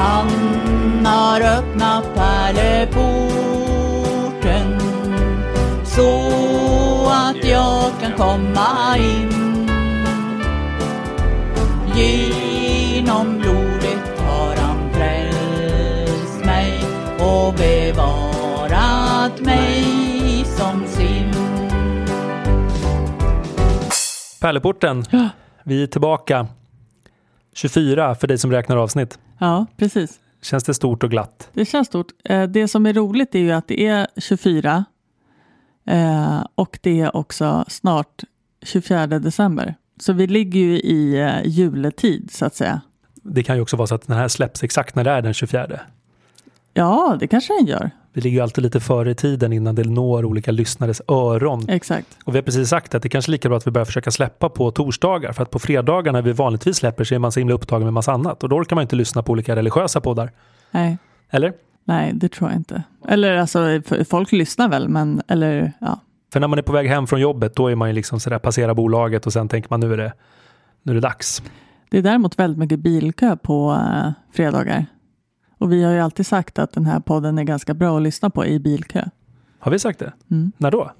Han 0.00 1.06
har 1.06 1.40
öppnat 1.40 2.14
pärleporten 2.14 3.20
så 5.84 6.18
att 7.12 7.44
jag 7.44 7.90
kan 8.00 8.12
komma 8.16 8.96
in. 8.98 9.68
Genom 11.94 13.38
blodet 13.38 14.18
har 14.18 14.56
han 14.56 14.92
frälst 14.92 16.44
mig 16.44 16.80
och 17.18 17.54
bevarat 17.54 19.40
mig 19.40 19.84
som 20.44 20.86
sin. 20.86 21.34
Pärleporten, 24.40 25.04
vi 25.64 25.82
är 25.82 25.86
tillbaka. 25.86 26.46
24 27.60 28.14
för 28.14 28.26
dig 28.26 28.38
som 28.38 28.50
räknar 28.50 28.76
avsnitt. 28.76 29.18
Ja, 29.38 29.66
precis. 29.76 30.20
Känns 30.42 30.64
det 30.64 30.74
stort 30.74 31.02
och 31.02 31.10
glatt? 31.10 31.48
Det 31.52 31.64
känns 31.64 31.86
stort. 31.88 32.06
Eh, 32.24 32.42
Det 32.42 32.68
som 32.68 32.86
är 32.86 32.92
roligt 32.92 33.34
är 33.34 33.38
ju 33.38 33.52
att 33.52 33.68
det 33.68 33.86
är 33.86 34.06
24 34.16 34.84
eh, 35.86 36.44
och 36.54 36.78
det 36.82 37.00
är 37.00 37.16
också 37.16 37.64
snart 37.68 38.24
24 38.62 39.06
december. 39.06 39.74
Så 40.00 40.12
vi 40.12 40.26
ligger 40.26 40.60
ju 40.60 40.78
i 40.80 41.20
eh, 41.20 41.46
juletid 41.46 42.30
så 42.32 42.44
att 42.46 42.54
säga. 42.54 42.80
Det 43.14 43.42
kan 43.42 43.56
ju 43.56 43.62
också 43.62 43.76
vara 43.76 43.86
så 43.86 43.94
att 43.94 44.06
den 44.06 44.16
här 44.16 44.28
släpps 44.28 44.62
exakt 44.62 44.94
när 44.94 45.04
det 45.04 45.10
är 45.10 45.22
den 45.22 45.34
24. 45.34 45.80
Ja, 46.74 47.16
det 47.20 47.26
kanske 47.28 47.52
den 47.58 47.66
gör. 47.66 47.90
Vi 48.12 48.20
ligger 48.20 48.36
ju 48.36 48.42
alltid 48.42 48.64
lite 48.64 48.80
före 48.80 49.10
i 49.10 49.14
tiden 49.14 49.52
innan 49.52 49.74
det 49.74 49.84
når 49.84 50.24
olika 50.24 50.50
lyssnares 50.50 51.02
öron. 51.08 51.68
Exakt. 51.68 52.18
Och 52.24 52.34
vi 52.34 52.38
har 52.38 52.42
precis 52.42 52.68
sagt 52.68 52.94
att 52.94 53.02
det 53.02 53.08
kanske 53.08 53.30
är 53.30 53.32
lika 53.32 53.48
bra 53.48 53.58
att 53.58 53.66
vi 53.66 53.70
börjar 53.70 53.84
försöka 53.84 54.10
släppa 54.10 54.48
på 54.48 54.70
torsdagar. 54.70 55.32
För 55.32 55.42
att 55.42 55.50
på 55.50 55.58
fredagar 55.58 56.12
när 56.12 56.22
vi 56.22 56.32
vanligtvis 56.32 56.76
släpper 56.76 57.04
så 57.04 57.14
är 57.14 57.18
man 57.18 57.32
så 57.32 57.40
himla 57.40 57.54
upptagen 57.54 57.84
med 57.84 57.92
massa 57.92 58.12
annat. 58.12 58.42
Och 58.42 58.48
då 58.48 58.56
orkar 58.56 58.76
man 58.76 58.82
inte 58.82 58.96
lyssna 58.96 59.22
på 59.22 59.32
olika 59.32 59.56
religiösa 59.56 60.00
poddar. 60.00 60.30
Nej, 60.70 60.98
Eller? 61.30 61.52
nej, 61.84 62.12
det 62.14 62.28
tror 62.28 62.50
jag 62.50 62.58
inte. 62.58 62.82
Eller 63.08 63.36
alltså, 63.36 63.82
folk 64.08 64.32
lyssnar 64.32 64.68
väl, 64.68 64.88
men 64.88 65.22
eller 65.28 65.72
ja. 65.80 66.00
För 66.32 66.40
när 66.40 66.48
man 66.48 66.58
är 66.58 66.62
på 66.62 66.72
väg 66.72 66.88
hem 66.88 67.06
från 67.06 67.20
jobbet 67.20 67.56
då 67.56 67.68
är 67.68 67.74
man 67.74 67.88
ju 67.88 67.94
liksom 67.94 68.20
sådär 68.20 68.38
passera 68.38 68.74
bolaget 68.74 69.26
och 69.26 69.32
sen 69.32 69.48
tänker 69.48 69.70
man 69.70 69.80
nu 69.80 69.92
är 69.92 69.96
det, 69.96 70.12
nu 70.82 70.92
är 70.92 70.94
det 70.94 71.00
dags. 71.00 71.42
Det 71.90 71.98
är 71.98 72.02
däremot 72.02 72.38
väldigt 72.38 72.58
mycket 72.58 72.78
bilkö 72.78 73.36
på 73.36 73.72
eh, 73.72 74.12
fredagar. 74.32 74.86
Och 75.60 75.72
vi 75.72 75.82
har 75.84 75.92
ju 75.92 75.98
alltid 76.00 76.26
sagt 76.26 76.58
att 76.58 76.72
den 76.72 76.86
här 76.86 77.00
podden 77.00 77.38
är 77.38 77.44
ganska 77.44 77.74
bra 77.74 77.96
att 77.96 78.02
lyssna 78.02 78.30
på 78.30 78.46
i 78.46 78.58
bilkö. 78.58 79.04
Har 79.58 79.72
vi 79.72 79.78
sagt 79.78 79.98
det? 79.98 80.12
Mm. 80.30 80.52
När 80.56 80.70
då? 80.70 80.90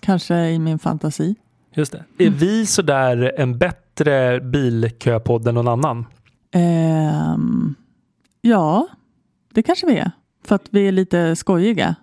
Kanske 0.00 0.48
i 0.50 0.58
min 0.58 0.78
fantasi. 0.78 1.34
Just 1.74 1.92
det. 1.92 2.04
Är 2.24 2.30
vi 2.30 2.66
sådär 2.66 3.32
en 3.36 3.58
bättre 3.58 4.40
bilköpodd 4.40 5.48
än 5.48 5.54
någon 5.54 5.68
annan? 5.68 6.06
Ehm, 6.52 7.74
ja, 8.40 8.88
det 9.52 9.62
kanske 9.62 9.86
vi 9.86 9.96
är. 9.98 10.10
För 10.44 10.54
att 10.54 10.66
vi 10.70 10.88
är 10.88 10.92
lite 10.92 11.36
skojiga. 11.36 11.94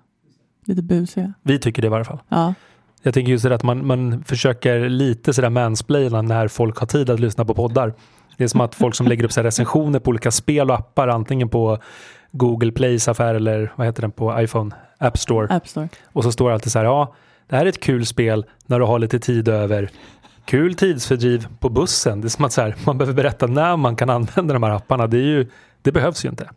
Lite 0.66 0.82
busiga. 0.82 1.34
Vi 1.42 1.60
tycker 1.60 1.82
det 1.82 1.86
i 1.86 1.90
varje 1.90 2.06
fall. 2.06 2.20
Ja, 2.30 2.54
Jag 3.02 3.14
tänker 3.14 3.32
just 3.32 3.44
det 3.44 3.56
att 3.56 3.64
man, 3.64 3.88
man 3.88 4.24
försöker 4.24 4.90
lite 4.90 5.34
sådär 5.34 5.50
mansplaina 5.50 6.22
när 6.22 6.48
folk 6.48 6.78
har 6.78 6.88
tid 6.88 7.10
att 7.10 7.20
lyssna 7.20 7.46
på 7.46 7.54
poddar. 7.54 7.94
Det 8.42 8.46
är 8.46 8.48
som 8.48 8.62
att 8.62 8.76
folk 8.76 8.96
som 8.96 9.08
lägger 9.08 9.24
upp 9.24 9.32
så 9.32 9.44
recensioner 9.44 10.00
på 10.00 10.10
olika 10.10 10.32
spel 10.32 10.70
och 10.70 10.76
appar, 10.76 11.08
antingen 11.08 11.50
på 11.50 11.78
Google 12.32 12.72
Plays 12.72 13.08
affär 13.08 13.36
eller 13.36 13.74
vad 13.76 13.88
heter 13.88 14.02
den 14.02 14.12
på 14.12 14.42
iPhone, 14.42 14.76
App 14.98 15.18
Store. 15.18 15.56
App 15.56 15.68
Store. 15.68 15.90
Och 16.06 16.24
så 16.24 16.32
står 16.32 16.48
det 16.48 16.54
alltid 16.54 16.72
så 16.72 16.80
här, 16.80 16.86
ja, 16.86 17.16
det 17.48 17.56
här 17.56 17.66
är 17.66 17.70
ett 17.70 17.80
kul 17.80 18.06
spel 18.06 18.46
när 18.66 18.80
du 18.80 18.86
har 18.86 19.00
lite 19.00 19.20
tid 19.20 19.48
över. 19.48 19.90
Kul 20.46 20.76
tidsfördriv 20.76 21.48
på 21.60 21.70
bussen. 21.70 22.22
Det 22.22 22.28
är 22.28 22.30
som 22.30 22.46
att 22.46 22.54
så 22.54 22.62
här, 22.62 22.76
man 22.86 22.98
behöver 22.98 23.16
berätta 23.16 23.48
när 23.48 23.78
man 23.78 23.96
kan 23.96 24.10
använda 24.10 24.54
de 24.54 24.64
här 24.64 24.72
apparna. 24.72 25.08
Det, 25.08 25.18
är 25.18 25.26
ju, 25.26 25.48
det 25.82 25.92
behövs 25.92 26.26
ju 26.26 26.30
inte. 26.30 26.50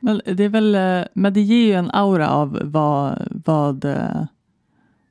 Men 0.00 0.20
det 0.24 0.44
är 0.44 0.48
väl, 0.48 0.74
eh, 0.74 1.02
men 1.14 1.32
det 1.32 1.40
ger 1.40 1.66
ju 1.66 1.72
en 1.72 1.90
aura 1.90 2.30
av 2.30 2.60
vad, 2.62 3.28
vad, 3.30 3.84
eh, 3.84 4.24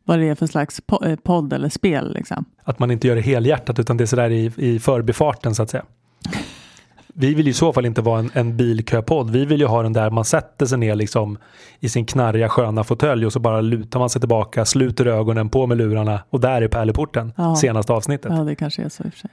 vad 0.03 0.19
det 0.19 0.29
är 0.29 0.35
för 0.35 0.47
slags 0.47 0.81
eh, 1.06 1.16
podd 1.16 1.53
eller 1.53 1.69
spel. 1.69 2.13
Liksom. 2.13 2.45
Att 2.63 2.79
man 2.79 2.91
inte 2.91 3.07
gör 3.07 3.16
det 3.16 3.22
helhjärtat 3.22 3.79
utan 3.79 3.97
det 3.97 4.03
är 4.03 4.06
sådär 4.06 4.29
i, 4.29 4.51
i 4.57 4.79
förbifarten 4.79 5.56
så 5.56 5.63
att 5.63 5.69
säga. 5.69 5.83
Vi 7.16 7.34
vill 7.34 7.45
ju 7.45 7.51
i 7.51 7.53
så 7.53 7.73
fall 7.73 7.85
inte 7.85 8.01
vara 8.01 8.19
en, 8.19 8.29
en 8.34 8.57
bilköpodd. 8.57 9.29
Vi 9.29 9.45
vill 9.45 9.59
ju 9.59 9.66
ha 9.66 9.84
den 9.84 9.94
där 9.94 10.09
man 10.09 10.25
sätter 10.25 10.66
sig 10.66 10.78
ner 10.78 10.95
liksom 10.95 11.38
i 11.79 11.89
sin 11.89 12.06
knarriga 12.06 12.50
sköna 12.50 12.84
fåtölj 12.84 13.25
och 13.25 13.34
så 13.34 13.39
bara 13.39 13.61
lutar 13.61 14.00
man 14.00 14.09
sig 14.09 14.22
tillbaka, 14.22 14.66
sluter 14.66 15.06
ögonen, 15.06 15.50
på 15.50 15.67
med 15.67 15.78
lurarna 15.78 16.19
och 16.29 16.39
där 16.39 16.62
är 16.62 16.67
pärleporten, 16.67 17.33
Ja. 17.38 17.56
senaste 17.56 17.94
avsnittet. 17.94 18.31
Ja, 18.38 18.44
det 18.44 18.56
kanske 18.56 18.81
är 18.83 18.89
så 18.89 19.03
i 19.03 19.07
och 19.09 19.13
för 19.13 19.19
sig. 19.19 19.29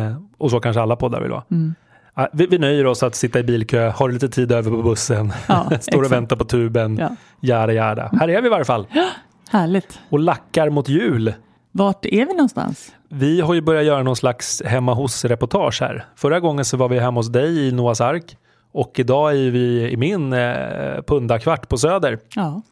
Eh, 0.00 0.16
och 0.38 0.50
så 0.50 0.60
kanske 0.60 0.82
alla 0.82 0.96
poddar 0.96 1.20
vill 1.20 1.30
vara. 1.30 1.44
Mm. 1.50 1.74
Ja, 2.14 2.28
vi, 2.32 2.46
vi 2.46 2.58
nöjer 2.58 2.86
oss 2.86 3.02
att 3.02 3.14
sitta 3.14 3.38
i 3.38 3.42
bilkö, 3.42 3.88
har 3.90 4.08
lite 4.08 4.28
tid 4.28 4.52
över 4.52 4.70
på 4.70 4.82
bussen, 4.82 5.32
Ja, 5.48 5.70
står 5.80 6.04
och 6.04 6.12
väntar 6.12 6.36
på 6.36 6.44
tuben, 6.44 6.96
Ja. 6.98 7.16
jada 7.40 7.72
jada. 7.72 8.10
Här 8.20 8.28
är 8.30 8.40
vi 8.40 8.46
i 8.46 8.50
varje 8.50 8.64
fall 8.64 8.86
Härligt. 9.50 9.98
och 10.10 10.18
lackar 10.18 10.70
mot 10.70 10.88
jul. 10.88 11.34
Vart 11.72 12.04
är 12.06 12.26
vi 12.26 12.32
någonstans? 12.32 12.92
Vi 13.14 13.40
har 13.40 13.54
ju 13.54 13.60
börjat 13.60 13.84
göra 13.84 14.02
någon 14.02 14.16
slags 14.16 14.62
hemma 14.64 14.94
hos-reportage 14.94 15.80
här. 15.80 16.04
Förra 16.16 16.40
gången 16.40 16.64
så 16.64 16.76
var 16.76 16.88
vi 16.88 16.98
hemma 16.98 17.18
hos 17.18 17.28
dig 17.28 17.68
i 17.68 17.72
Noahs 17.72 18.00
ark 18.00 18.36
och 18.72 18.98
idag 18.98 19.30
är 19.30 19.50
vi 19.50 19.90
i 19.90 19.96
min 19.96 20.32
eh, 20.32 21.02
pundakvart 21.06 21.68
på 21.68 21.78
Söder. 21.78 22.18
Ja, 22.34 22.62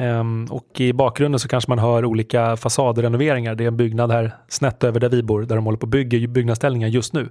Ehm, 0.00 0.46
och 0.50 0.80
i 0.80 0.92
bakgrunden 0.92 1.38
så 1.38 1.48
kanske 1.48 1.70
man 1.70 1.78
hör 1.78 2.04
olika 2.04 2.56
fasadrenoveringar. 2.56 3.54
Det 3.54 3.64
är 3.64 3.68
en 3.68 3.76
byggnad 3.76 4.10
här 4.10 4.36
snett 4.48 4.84
över 4.84 5.00
där 5.00 5.08
vi 5.08 5.22
bor 5.22 5.42
där 5.42 5.56
de 5.56 5.64
håller 5.64 5.78
på 5.78 5.84
och 5.84 5.88
bygger 5.88 6.26
byggnadsställningar 6.26 6.88
just 6.88 7.12
nu. 7.12 7.28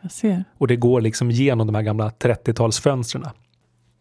jag 0.00 0.12
ser. 0.12 0.44
Och 0.58 0.68
det 0.68 0.76
går 0.76 1.00
liksom 1.00 1.30
genom 1.30 1.66
de 1.66 1.74
här 1.74 1.82
gamla 1.82 2.08
30-talsfönstren. 2.08 3.28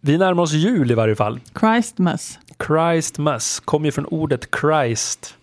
Vi 0.01 0.17
närmar 0.17 0.43
oss 0.43 0.53
jul 0.53 0.91
i 0.91 0.93
varje 0.93 1.15
fall. 1.15 1.39
Christmas. 1.59 2.39
Christmas 2.67 3.59
kommer 3.59 3.85
ju 3.85 3.91
från 3.91 4.05
ordet 4.05 4.47
Christ. 4.61 5.35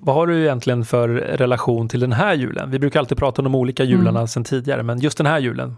Vad 0.00 0.14
har 0.14 0.26
du 0.26 0.42
egentligen 0.42 0.84
för 0.84 1.08
relation 1.08 1.88
till 1.88 2.00
den 2.00 2.12
här 2.12 2.34
julen? 2.34 2.70
Vi 2.70 2.78
brukar 2.78 3.00
alltid 3.00 3.18
prata 3.18 3.42
om 3.42 3.44
de 3.44 3.54
olika 3.54 3.84
jularna 3.84 4.26
sedan 4.26 4.44
tidigare, 4.44 4.82
men 4.82 5.00
just 5.00 5.18
den 5.18 5.26
här 5.26 5.38
julen. 5.38 5.76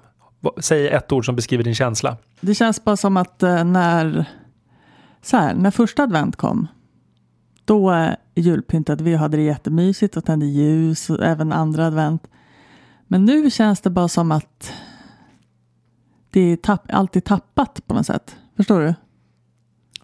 Säg 0.58 0.88
ett 0.88 1.12
ord 1.12 1.26
som 1.26 1.36
beskriver 1.36 1.64
din 1.64 1.74
känsla. 1.74 2.16
Det 2.40 2.54
känns 2.54 2.84
bara 2.84 2.96
som 2.96 3.16
att 3.16 3.42
eh, 3.42 3.64
när, 3.64 4.24
så 5.22 5.36
här, 5.36 5.54
när 5.54 5.70
första 5.70 6.02
advent 6.02 6.36
kom, 6.36 6.66
då 7.64 7.92
eh, 7.92 8.10
julpyntade 8.34 9.04
vi 9.04 9.14
och 9.14 9.18
hade 9.18 9.36
det 9.36 9.42
jättemysigt 9.42 10.16
och 10.16 10.24
tände 10.24 10.46
ljus 10.46 11.10
och 11.10 11.24
även 11.24 11.52
andra 11.52 11.86
advent. 11.86 12.28
Men 13.06 13.24
nu 13.24 13.50
känns 13.50 13.80
det 13.80 13.90
bara 13.90 14.08
som 14.08 14.32
att 14.32 14.72
det 16.30 16.40
är 16.40 16.56
tapp, 16.56 16.84
alltid 16.92 17.24
tappat 17.24 17.86
på 17.86 17.94
något 17.94 18.06
sätt. 18.06 18.36
Förstår 18.56 18.80
du? 18.80 18.94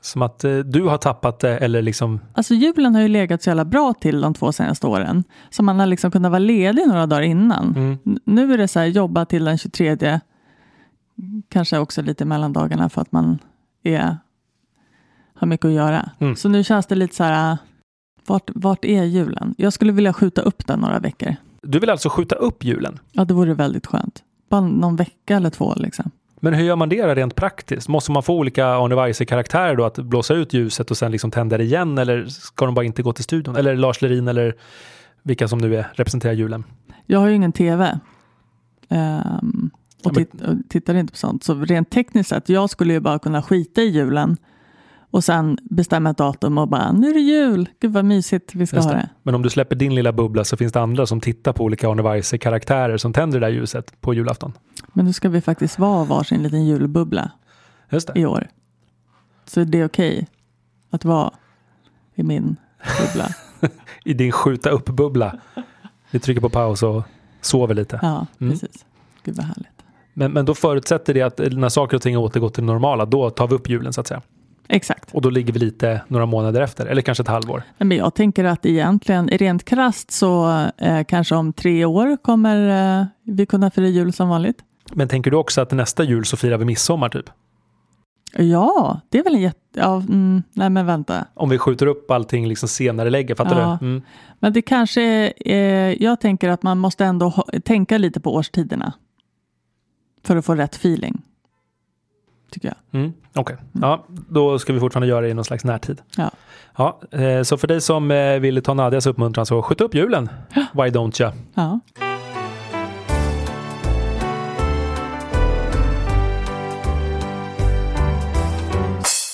Som 0.06 0.22
att 0.22 0.44
eh, 0.44 0.58
du 0.58 0.82
har 0.82 0.98
tappat 0.98 1.38
det 1.38 1.58
eller 1.58 1.82
liksom, 1.82 2.20
Alltså 2.34 2.54
julen 2.54 2.94
har 2.94 3.02
ju 3.02 3.08
legat 3.08 3.42
så 3.42 3.50
jävla 3.50 3.64
bra 3.64 3.94
till 4.00 4.20
de 4.20 4.34
två 4.34 4.52
senaste 4.52 4.86
åren. 4.86 5.24
Så 5.50 5.62
man 5.62 5.78
har 5.78 5.86
liksom 5.86 6.10
kunnat 6.10 6.30
vara 6.30 6.38
ledig 6.38 6.88
några 6.88 7.06
dagar 7.06 7.22
innan. 7.22 7.74
mm, 7.76 8.18
Nu 8.24 8.52
är 8.52 8.58
det 8.58 8.68
så 8.68 8.78
här, 8.78 8.86
jobba 8.86 9.24
till 9.24 9.44
den 9.44 9.58
23. 9.58 10.20
Kanske 11.48 11.78
också 11.78 12.02
lite 12.02 12.24
mellan 12.24 12.52
dagarna 12.52 12.88
för 12.88 13.00
att 13.02 13.12
man 13.12 13.38
är, 13.82 14.16
har 15.34 15.46
mycket 15.46 15.64
att 15.64 15.72
göra. 15.72 16.10
Mm. 16.18 16.36
Så 16.36 16.48
nu 16.48 16.64
känns 16.64 16.86
det 16.86 16.94
lite 16.94 17.14
så 17.14 17.24
här, 17.24 17.58
vart, 18.26 18.50
vart 18.54 18.84
är 18.84 19.04
julen? 19.04 19.54
Jag 19.58 19.72
skulle 19.72 19.92
vilja 19.92 20.12
skjuta 20.12 20.42
upp 20.42 20.66
den 20.66 20.80
några 20.80 20.98
veckor. 20.98 21.36
du 21.62 21.78
vill 21.78 21.90
alltså 21.90 22.08
skjuta 22.08 22.34
upp 22.34 22.64
julen. 22.64 22.98
Ja, 23.12 23.24
det 23.24 23.34
vore 23.34 23.54
väldigt 23.54 23.86
skönt. 23.86 24.22
Bara 24.48 24.60
någon 24.60 24.96
vecka 24.96 25.36
eller 25.36 25.50
två 25.50 25.74
liksom. 25.76 26.10
Men 26.46 26.54
hur 26.54 26.64
gör 26.64 26.76
man 26.76 26.88
det 26.88 27.14
rent 27.14 27.34
praktiskt? 27.34 27.88
Måste 27.88 28.12
man 28.12 28.22
få 28.22 28.34
olika 28.34 28.66
Arne 28.66 28.94
Weise-karaktärer 28.94 29.76
då 29.76 29.84
att 29.84 29.98
blåsa 29.98 30.34
ut 30.34 30.52
ljuset 30.52 30.90
och 30.90 30.96
sen 30.96 31.12
liksom 31.12 31.30
tända 31.30 31.58
det 31.58 31.64
igen 31.64 31.98
eller 31.98 32.26
ska 32.26 32.66
de 32.66 32.74
bara 32.74 32.84
inte 32.84 33.02
gå 33.02 33.12
till 33.12 33.24
studion? 33.24 33.56
Eller 33.56 33.76
Lars 33.76 34.02
Lerin 34.02 34.28
eller 34.28 34.54
vilka 35.22 35.48
som 35.48 35.58
nu 35.58 35.76
är, 35.76 35.86
representerar 35.94 36.32
julen? 36.32 36.64
Jag 37.06 37.20
har 37.20 37.28
ju 37.28 37.34
ingen 37.34 37.52
tv. 37.52 37.98
Ehm, 38.88 39.70
och, 40.04 40.10
Ja, 40.10 40.10
men- 40.14 40.14
titt, 40.14 40.40
och 40.40 40.54
tittar 40.68 40.94
inte 40.94 41.12
på 41.12 41.16
sånt. 41.18 41.44
Så 41.44 41.54
rent 41.54 41.90
tekniskt 41.90 42.28
sett, 42.28 42.48
jag 42.48 42.70
skulle 42.70 42.92
ju 42.92 43.00
bara 43.00 43.18
kunna 43.18 43.42
skita 43.42 43.80
i 43.82 43.88
julen 43.88 44.36
och 45.10 45.24
sen 45.24 45.58
bestämma 45.62 46.10
ett 46.10 46.16
datum 46.18 46.58
och 46.58 46.68
bara, 46.68 46.92
nu 46.92 47.08
är 47.10 47.14
det 47.14 47.20
jul, 47.20 47.68
gud 47.80 47.92
vad 47.92 48.04
mysigt 48.04 48.54
vi 48.54 48.66
ska 48.66 48.76
Just 48.76 48.88
ha 48.88 48.94
det. 48.96 49.08
Men 49.22 49.34
om 49.34 49.42
du 49.42 49.50
släpper 49.50 49.76
din 49.76 49.94
lilla 49.94 50.12
bubbla 50.12 50.44
så 50.44 50.56
finns 50.56 50.72
det 50.72 50.80
andra 50.80 51.06
som 51.06 51.20
tittar 51.20 51.52
på 51.52 51.64
olika 51.64 51.88
Arne 51.90 52.02
Weise-karaktärer 52.02 52.96
som 52.96 53.12
tänder 53.12 53.40
det 53.40 53.46
där 53.46 53.52
ljuset 53.52 54.00
på 54.00 54.14
julafton. 54.14 54.52
Men 54.92 55.04
nu 55.04 55.12
ska 55.12 55.28
vi 55.28 55.40
faktiskt 55.40 55.78
vara 55.78 56.04
varsin 56.04 56.42
liten 56.42 56.66
julbubbla 56.66 57.30
i 58.14 58.26
år. 58.26 58.48
Så 59.44 59.64
det 59.64 59.80
är 59.80 59.86
okej 59.86 60.26
att 60.90 61.04
vara 61.04 61.30
i 62.14 62.22
min 62.22 62.56
bubbla. 63.00 63.28
I 64.04 64.14
din 64.14 64.32
skjuta 64.32 64.70
upp-bubbla. 64.70 65.38
Vi 66.10 66.18
trycker 66.18 66.40
på 66.40 66.48
paus 66.48 66.82
och 66.82 67.02
sover 67.40 67.74
lite. 67.74 67.98
Ja, 68.02 68.26
Mm. 68.40 68.52
precis. 68.52 68.84
Gud 69.24 69.36
vad 69.36 69.46
härligt. 69.46 69.68
Men, 70.12 70.32
men 70.32 70.44
då 70.44 70.54
förutsätter 70.54 71.14
det 71.14 71.22
att 71.22 71.38
när 71.38 71.68
saker 71.68 71.96
och 71.96 72.02
ting 72.02 72.16
har 72.16 72.22
återgått 72.22 72.54
till 72.54 72.62
det 72.66 72.72
normala, 72.72 73.04
då 73.06 73.30
tar 73.30 73.48
vi 73.48 73.54
upp 73.54 73.68
julen 73.68 73.92
så 73.92 74.00
att 74.00 74.06
säga. 74.06 74.22
Exakt. 74.68 75.14
Och 75.14 75.22
då 75.22 75.30
ligger 75.30 75.52
vi 75.52 75.58
lite 75.58 76.00
några 76.08 76.26
månader 76.26 76.60
efter, 76.60 76.86
eller 76.86 77.02
kanske 77.02 77.22
ett 77.22 77.28
halvår. 77.28 77.62
Men 77.78 77.96
jag 77.96 78.14
tänker 78.14 78.44
att 78.44 78.66
egentligen, 78.66 79.28
rent 79.28 79.64
krasst 79.64 80.10
så 80.10 80.64
eh, 80.76 81.04
kanske 81.04 81.34
om 81.34 81.52
tre 81.52 81.84
år 81.84 82.16
kommer 82.22 82.98
eh, 83.00 83.06
vi 83.22 83.46
kunna 83.46 83.70
fira 83.70 83.86
jul 83.88 84.12
som 84.12 84.28
vanligt. 84.28 84.58
Men 84.92 85.08
tänker 85.08 85.30
du 85.30 85.36
också 85.36 85.60
att 85.60 85.70
nästa 85.72 86.04
jul 86.04 86.24
så 86.24 86.36
firar 86.36 86.58
vi 86.58 86.64
midsommar 86.64 87.08
typ? 87.08 87.30
Ja, 88.38 89.00
det 89.08 89.18
är 89.18 89.24
väl 89.24 89.34
en 89.34 89.40
jätte... 89.40 89.58
Ja, 89.72 89.96
mm, 89.96 90.42
nej 90.52 90.70
men 90.70 90.86
vänta. 90.86 91.26
Om 91.34 91.48
vi 91.48 91.58
skjuter 91.58 91.86
upp 91.86 92.10
allting 92.10 92.48
liksom 92.48 92.68
senare 92.68 93.10
lägger, 93.10 93.34
fattar 93.34 93.60
Ja. 93.60 93.78
du? 93.80 93.86
Mm. 93.86 94.02
Men 94.40 94.52
det 94.52 94.62
kanske 94.62 95.02
är... 95.02 95.32
Eh, 95.44 96.02
jag 96.02 96.20
tänker 96.20 96.48
att 96.48 96.62
man 96.62 96.78
måste 96.78 97.04
ändå 97.04 97.30
tänka 97.64 97.98
lite 97.98 98.20
på 98.20 98.34
årstiderna. 98.34 98.92
För 100.24 100.36
att 100.36 100.44
få 100.44 100.54
rätt 100.54 100.74
feeling. 100.74 101.22
Tycker 102.56 102.68
jag. 102.68 103.00
Mm. 103.00 103.12
Okej, 103.34 103.56
ja, 103.72 104.04
då 104.08 104.58
ska 104.58 104.72
vi 104.72 104.80
fortfarande 104.80 105.06
göra 105.08 105.20
det 105.20 105.28
i 105.28 105.34
någon 105.34 105.44
slags 105.44 105.64
närtid. 105.64 106.02
Ja. 106.16 106.30
Ja, 106.76 107.00
eh, 107.10 107.42
så 107.42 107.56
för 107.56 107.68
dig 107.68 107.80
som 107.80 108.10
eh, 108.10 108.38
vill 108.38 108.62
ta 108.62 108.74
Nadias 108.74 109.06
uppmuntran 109.06 109.46
så 109.46 109.62
skjut 109.62 109.80
upp 109.80 109.94
julen. 109.94 110.28
Why 110.54 110.82
don't 110.82 111.22
you? 111.22 111.32
Ja. 111.54 111.80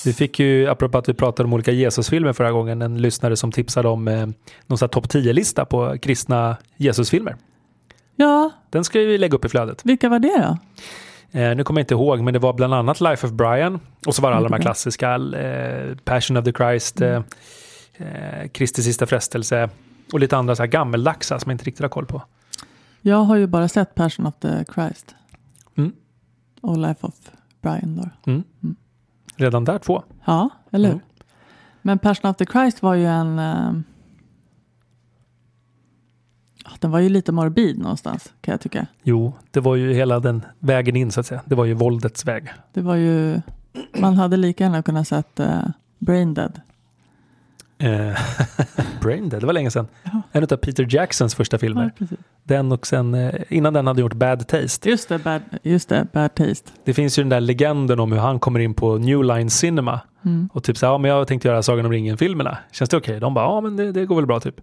Vi 0.05 0.13
fick 0.13 0.39
ju, 0.39 0.67
apropå 0.69 0.97
att 0.97 1.09
vi 1.09 1.13
pratade 1.13 1.47
om 1.47 1.53
olika 1.53 1.71
Jesusfilmer 1.71 2.33
förra 2.33 2.51
gången, 2.51 2.81
en 2.81 3.01
lyssnare 3.01 3.35
som 3.35 3.51
tipsade 3.51 3.87
om 3.87 4.07
eh, 4.07 4.27
någon 4.67 4.77
topp 4.89 5.05
10-lista 5.07 5.65
på 5.65 5.97
kristna 6.01 6.57
Jesusfilmer. 6.77 7.35
ja, 8.15 8.51
Den 8.69 8.83
ska 8.83 8.99
vi 8.99 9.17
lägga 9.17 9.35
upp 9.35 9.45
i 9.45 9.49
flödet. 9.49 9.81
vilka 9.83 10.09
var 10.09 10.19
det 10.19 10.37
då? 10.37 10.57
Eh, 11.35 11.55
nu 11.55 11.63
kommer 11.63 11.79
jag 11.79 11.83
inte 11.83 11.93
ihåg, 11.93 12.21
men 12.21 12.33
det 12.33 12.39
var 12.39 12.53
bland 12.53 12.73
annat 12.73 13.01
Life 13.01 13.27
of 13.27 13.33
Brian 13.33 13.79
och 14.07 14.15
så 14.15 14.21
var 14.21 14.31
det 14.31 14.37
alla 14.37 14.49
de 14.49 14.53
här 14.53 14.59
bra. 14.59 14.63
klassiska, 14.63 15.15
eh, 15.15 15.95
Passion 16.03 16.37
of 16.37 16.45
the 16.45 16.51
Christ, 16.51 17.01
eh, 17.01 17.23
eh, 17.97 18.47
Kristi 18.51 18.83
sista 18.83 19.05
frestelse 19.05 19.69
och 20.13 20.19
lite 20.19 20.37
andra 20.37 20.55
så 20.55 20.63
här 20.63 20.67
gammeldaxa 20.67 21.39
som 21.39 21.49
jag 21.49 21.53
inte 21.53 21.65
riktigt 21.65 21.81
har 21.81 21.89
koll 21.89 22.05
på. 22.05 22.21
Jag 23.01 23.17
har 23.17 23.35
ju 23.35 23.47
bara 23.47 23.67
sett 23.67 23.95
Passion 23.95 24.25
of 24.27 24.35
the 24.39 24.65
Christ. 24.73 25.15
Mm. 25.75 25.91
Och 26.61 26.77
Life 26.77 27.07
of 27.07 27.13
Brian 27.61 27.95
då. 27.95 28.31
Mm. 28.31 28.43
Redan 29.35 29.65
där 29.65 29.79
två. 29.79 30.03
Ja, 30.25 30.49
eller 30.71 30.89
hur? 30.89 30.95
Mm. 30.95 31.05
Men 31.81 31.99
Passion 31.99 32.31
of 32.31 32.37
the 32.37 32.45
Christ 32.45 32.81
var 32.81 32.93
ju 32.93 33.05
en... 33.05 33.39
Eh, 36.65 36.71
den 36.79 36.91
var 36.91 36.99
ju 36.99 37.09
lite 37.09 37.31
morbid 37.31 37.79
någonstans, 37.79 38.33
kan 38.41 38.51
jag 38.51 38.61
tycka. 38.61 38.85
Jo, 39.03 39.33
det 39.51 39.59
var 39.59 39.75
ju 39.75 39.93
hela 39.93 40.19
den 40.19 40.45
vägen 40.59 40.95
in 40.95 41.11
så 41.11 41.19
att 41.19 41.25
säga. 41.25 41.41
Det 41.45 41.55
var 41.55 41.65
ju 41.65 41.73
våldets 41.73 42.25
väg. 42.25 42.49
Det 42.73 42.81
var 42.81 42.95
ju... 42.95 43.41
Man 43.97 44.17
hade 44.17 44.37
lika 44.37 44.63
gärna 44.63 44.81
kunnat 44.83 45.07
sett 45.07 45.39
uh, 45.39 45.63
Brain 45.99 46.33
Dead. 46.33 46.61
Eh, 47.77 48.17
Brain 49.01 49.29
Dead, 49.29 49.41
det 49.41 49.45
var 49.45 49.53
länge 49.53 49.71
sedan. 49.71 49.87
Ja. 50.03 50.21
En 50.31 50.43
av 50.43 50.47
Peter 50.57 50.87
Jacksons 50.89 51.35
första 51.35 51.57
filmer. 51.57 51.91
Ja. 51.97 52.05
Den 52.43 52.71
och 52.71 52.87
sen, 52.87 53.13
eh, 53.13 53.33
innan 53.49 53.73
den 53.73 53.87
hade 53.87 54.01
gjort 54.01 54.13
Bad 54.13 54.47
Taste. 54.47 54.89
Just 54.89 55.09
det, 55.09 55.19
bad, 55.19 55.41
just 55.63 55.89
det, 55.89 56.07
Bad 56.13 56.35
Taste. 56.35 56.71
Det 56.83 56.93
finns 56.93 57.19
ju 57.19 57.23
den 57.23 57.29
där 57.29 57.41
legenden 57.41 57.99
om 57.99 58.11
hur 58.11 58.19
han 58.19 58.39
kommer 58.39 58.59
in 58.59 58.73
på 58.73 58.97
New 58.97 59.23
Line 59.23 59.49
Cinema 59.49 59.99
Mm. 60.25 60.49
och 60.53 60.63
typ 60.63 60.77
så 60.77 60.85
här, 60.85 60.93
ja 60.93 60.97
men 60.97 61.11
jag 61.11 61.27
tänkte 61.27 61.47
göra 61.47 61.63
Sagan 61.63 61.85
om 61.85 61.91
ringen-filmerna. 61.91 62.57
Känns 62.71 62.89
det 62.89 62.97
okej? 62.97 63.19
De 63.19 63.33
bara, 63.33 63.45
ja 63.45 63.61
men 63.61 63.75
det, 63.75 63.91
det 63.91 64.05
går 64.05 64.15
väl 64.15 64.25
bra 64.25 64.39
typ. 64.39 64.55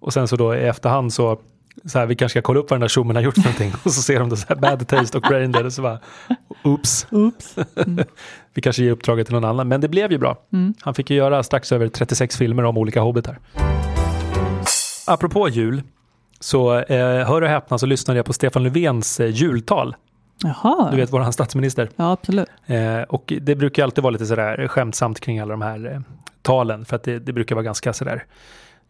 Och 0.00 0.12
sen 0.12 0.28
så 0.28 0.36
då 0.36 0.54
i 0.54 0.58
efterhand 0.58 1.12
så, 1.12 1.40
så 1.84 1.98
här, 1.98 2.06
vi 2.06 2.14
kanske 2.14 2.40
ska 2.40 2.46
kolla 2.46 2.60
upp 2.60 2.70
vad 2.70 2.76
den 2.76 2.80
där 2.80 2.88
tjommen 2.88 3.16
har 3.16 3.22
gjort 3.22 3.34
för 3.34 3.42
någonting. 3.42 3.72
Och 3.84 3.92
så 3.92 4.02
ser 4.02 4.20
de 4.20 4.28
då 4.28 4.36
så 4.36 4.46
här 4.48 4.56
Bad 4.56 4.88
Taste 4.88 5.18
och 5.18 5.22
Brain 5.22 5.52
Dead 5.52 5.66
och 5.66 5.72
så 5.72 5.82
bara, 5.82 5.98
oops, 6.64 7.06
Oops. 7.10 7.56
vi 8.54 8.62
kanske 8.62 8.82
ger 8.82 8.90
uppdraget 8.90 9.26
till 9.26 9.34
någon 9.34 9.44
annan. 9.44 9.68
Men 9.68 9.80
det 9.80 9.88
blev 9.88 10.12
ju 10.12 10.18
bra. 10.18 10.36
Mm. 10.52 10.74
Han 10.80 10.94
fick 10.94 11.10
ju 11.10 11.16
göra 11.16 11.42
strax 11.42 11.72
över 11.72 11.88
36 11.88 12.36
filmer 12.36 12.64
om 12.64 12.78
olika 12.78 13.00
hobbitar. 13.00 13.38
Apropå 15.06 15.48
jul, 15.48 15.82
så 16.40 16.78
eh, 16.78 17.26
hör 17.26 17.42
och 17.42 17.48
häpna 17.48 17.78
så 17.78 17.86
lyssnade 17.86 18.18
jag 18.18 18.26
på 18.26 18.32
Stefan 18.32 18.62
Löfvens 18.62 19.20
eh, 19.20 19.30
jultal. 19.30 19.96
Jaha. 20.42 20.90
Du 20.90 20.96
vet 20.96 21.12
vår 21.12 21.30
statsminister. 21.30 21.90
Ja, 21.96 22.12
absolut. 22.12 22.48
Eh, 22.66 23.02
och 23.02 23.32
det 23.40 23.54
brukar 23.54 23.84
alltid 23.84 24.02
vara 24.02 24.10
lite 24.10 24.26
sådär 24.26 24.68
skämtsamt 24.68 25.20
kring 25.20 25.38
alla 25.38 25.50
de 25.50 25.62
här 25.62 25.92
eh, 25.92 26.00
talen. 26.42 26.84
För 26.84 26.96
att 26.96 27.02
det, 27.02 27.18
det 27.18 27.32
brukar 27.32 27.54
vara 27.54 27.62
ganska 27.62 27.92
sådär, 27.92 28.24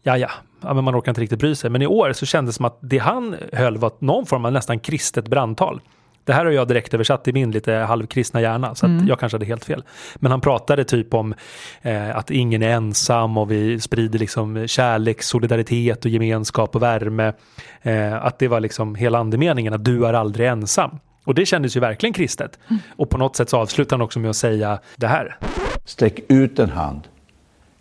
ja 0.03 0.17
ja, 0.17 0.29
ja, 0.61 0.73
men 0.73 0.83
man 0.83 0.95
orkar 0.95 1.11
inte 1.11 1.21
riktigt 1.21 1.39
bry 1.39 1.55
sig. 1.55 1.69
Men 1.69 1.81
i 1.81 1.87
år 1.87 2.13
så 2.13 2.25
kändes 2.25 2.55
det 2.55 2.57
som 2.57 2.65
att 2.65 2.77
det 2.81 2.97
han 2.97 3.35
höll 3.53 3.77
var 3.77 3.91
någon 3.99 4.25
form 4.25 4.45
av 4.45 4.51
nästan 4.51 4.79
kristet 4.79 5.27
brandtal. 5.27 5.81
Det 6.23 6.33
här 6.33 6.45
har 6.45 6.51
jag 6.51 6.67
direkt 6.67 6.93
översatt 6.93 7.27
i 7.27 7.33
min 7.33 7.51
lite 7.51 7.73
halvkristna 7.73 8.41
hjärna, 8.41 8.75
så 8.75 8.85
att 8.85 9.07
jag 9.07 9.19
kanske 9.19 9.35
hade 9.35 9.45
helt 9.45 9.65
fel. 9.65 9.83
Men 10.15 10.31
han 10.31 10.41
pratade 10.41 10.83
typ 10.83 11.13
om 11.13 11.33
eh, 11.81 12.17
att 12.17 12.31
ingen 12.31 12.63
är 12.63 12.69
ensam 12.69 13.37
och 13.37 13.51
vi 13.51 13.79
sprider 13.79 14.19
liksom 14.19 14.67
kärlek, 14.67 15.23
solidaritet 15.23 16.05
och 16.05 16.11
gemenskap 16.11 16.75
och 16.75 16.81
värme. 16.81 17.33
Eh, 17.81 18.25
att 18.25 18.39
det 18.39 18.47
var 18.47 18.59
liksom 18.59 18.95
hela 18.95 19.19
andemeningen, 19.19 19.73
att 19.73 19.85
du 19.85 20.05
är 20.05 20.13
aldrig 20.13 20.47
ensam. 20.47 20.99
Och 21.23 21.35
det 21.35 21.45
kändes 21.45 21.75
ju 21.75 21.79
verkligen 21.79 22.13
kristet. 22.13 22.59
Och 22.95 23.09
på 23.09 23.17
något 23.17 23.35
sätt 23.35 23.49
så 23.49 23.57
avslutar 23.57 23.97
han 23.97 24.01
också 24.01 24.19
med 24.19 24.29
att 24.29 24.35
säga 24.35 24.79
det 24.95 25.07
här. 25.07 25.37
Sträck 25.85 26.19
ut 26.27 26.59
en 26.59 26.69
hand. 26.69 27.01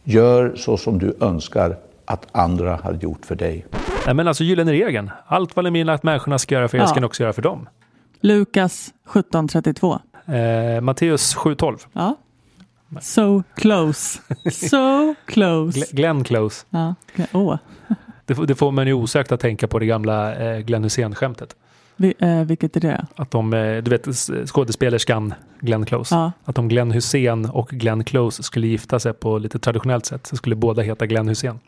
Gör 0.05 0.53
så 0.57 0.77
som 0.77 0.99
du 0.99 1.17
önskar 1.21 1.77
att 2.13 2.27
andra 2.33 2.77
har 2.77 2.93
gjort 2.93 3.27
för 3.27 3.35
dig. 3.35 3.67
Nej 4.07 4.15
men 4.15 4.29
alltså 4.29 4.45
gyllene 4.45 4.73
regeln. 4.73 5.11
Allt 5.27 5.57
vad 5.57 5.65
ni 5.65 5.71
vill 5.71 5.89
att 5.89 6.03
människorna 6.03 6.39
ska 6.39 6.55
göra 6.55 6.69
för 6.69 6.77
er 6.79 6.83
Ja. 6.83 6.87
ska 6.87 7.01
ni 7.01 7.07
också 7.07 7.23
göra 7.23 7.33
för 7.33 7.43
dem. 7.43 7.69
Lukas 8.21 8.91
17.32. 9.09 9.99
Eh, 10.77 10.81
Matteus 10.81 11.35
7.12. 11.37 11.77
Ja. 11.93 12.17
So 13.01 13.43
close. 13.57 14.19
So 14.53 15.15
close. 15.27 15.81
Gl- 15.81 15.95
Glenn 15.97 16.25
Close. 16.25 16.67
Ja. 16.71 16.95
Åh. 17.33 17.57
Det, 18.27 18.35
får- 18.35 18.47
det 18.47 18.55
får 18.55 18.71
man 18.73 18.87
ju 18.87 18.93
osökt 18.93 19.33
att 19.33 19.41
tänka 19.41 19.67
på 19.69 19.79
det 19.79 19.87
gamla 19.87 20.35
eh, 20.37 20.59
Glenn 20.59 20.85
Hysén-skämtet. 20.85 21.57
Vi, 21.97 22.15
eh, 22.19 22.41
vilket 22.41 22.77
är 22.77 22.81
det? 22.81 23.07
Att 23.17 23.31
de, 23.31 23.53
eh, 23.55 23.77
du 23.83 23.91
vet 23.91 24.07
skådespelerskan 24.49 25.35
Glenn 25.61 25.87
Close. 25.87 26.15
Ja. 26.15 26.33
Att 26.45 26.59
om 26.59 26.69
Glenn 26.69 26.91
Hussein 26.91 27.45
och 27.47 27.69
Glenn 27.69 28.05
Close 28.05 28.43
skulle 28.43 28.67
gifta 28.67 28.99
sig 29.01 29.13
på 29.13 29.39
lite 29.39 29.59
traditionellt 29.59 30.07
sätt 30.07 30.27
så 30.27 30.37
skulle 30.37 30.57
båda 30.57 30.83
heta 30.83 31.07
Glenn 31.07 31.29
Hussein. 31.29 31.61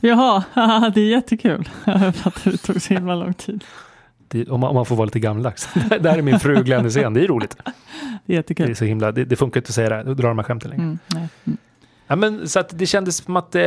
Jaha, 0.00 0.44
det 0.94 1.00
är 1.00 1.10
jättekul. 1.10 1.68
Jag 1.84 2.16
fattar, 2.16 2.50
det 2.50 2.56
tog 2.56 2.82
så 2.82 2.94
himla 2.94 3.14
lång 3.14 3.34
tid. 3.34 3.64
Det, 4.28 4.48
om, 4.48 4.60
man, 4.60 4.68
om 4.70 4.74
man 4.74 4.86
får 4.86 4.96
vara 4.96 5.04
lite 5.04 5.18
gammaldags. 5.20 5.68
det 6.00 6.10
här 6.10 6.18
är 6.18 6.22
min 6.22 6.40
fru 6.40 6.62
Glenn 6.64 6.84
Hussein, 6.84 7.14
det 7.14 7.20
är 7.24 7.26
roligt. 7.26 7.56
Det 7.56 7.62
är 7.64 7.72
Det 8.26 8.32
är 8.32 8.36
jättekul. 8.36 8.76
så 8.76 8.84
himla, 8.84 9.12
det, 9.12 9.24
det 9.24 9.36
funkar 9.36 9.60
inte 9.60 9.68
att 9.68 9.74
säga 9.74 9.88
det, 9.88 9.94
här, 9.94 10.04
dra 10.04 10.28
de 10.28 10.38
här 10.38 10.44
skämten 10.44 10.70
längre. 10.70 10.82
Mm, 10.84 10.98
nej. 11.06 11.28
Mm. 11.44 11.56
Ja, 12.06 12.16
men, 12.16 12.48
så 12.48 12.60
att 12.60 12.78
det 12.78 12.86
kändes 12.86 13.16
som 13.16 13.36
att 13.36 13.54
eh, 13.54 13.62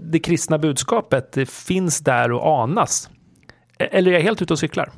det 0.00 0.18
kristna 0.24 0.58
budskapet 0.58 1.36
eh, 1.36 1.44
finns 1.44 2.00
där 2.00 2.32
och 2.32 2.62
anas. 2.62 3.10
E- 3.78 3.84
Eller 3.92 4.10
är 4.10 4.14
jag 4.14 4.22
helt 4.22 4.42
ute 4.42 4.52
och 4.52 4.58
cyklar? 4.58 4.90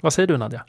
Vad 0.00 0.12
säger 0.12 0.26
du 0.26 0.36
Nadja? 0.36 0.64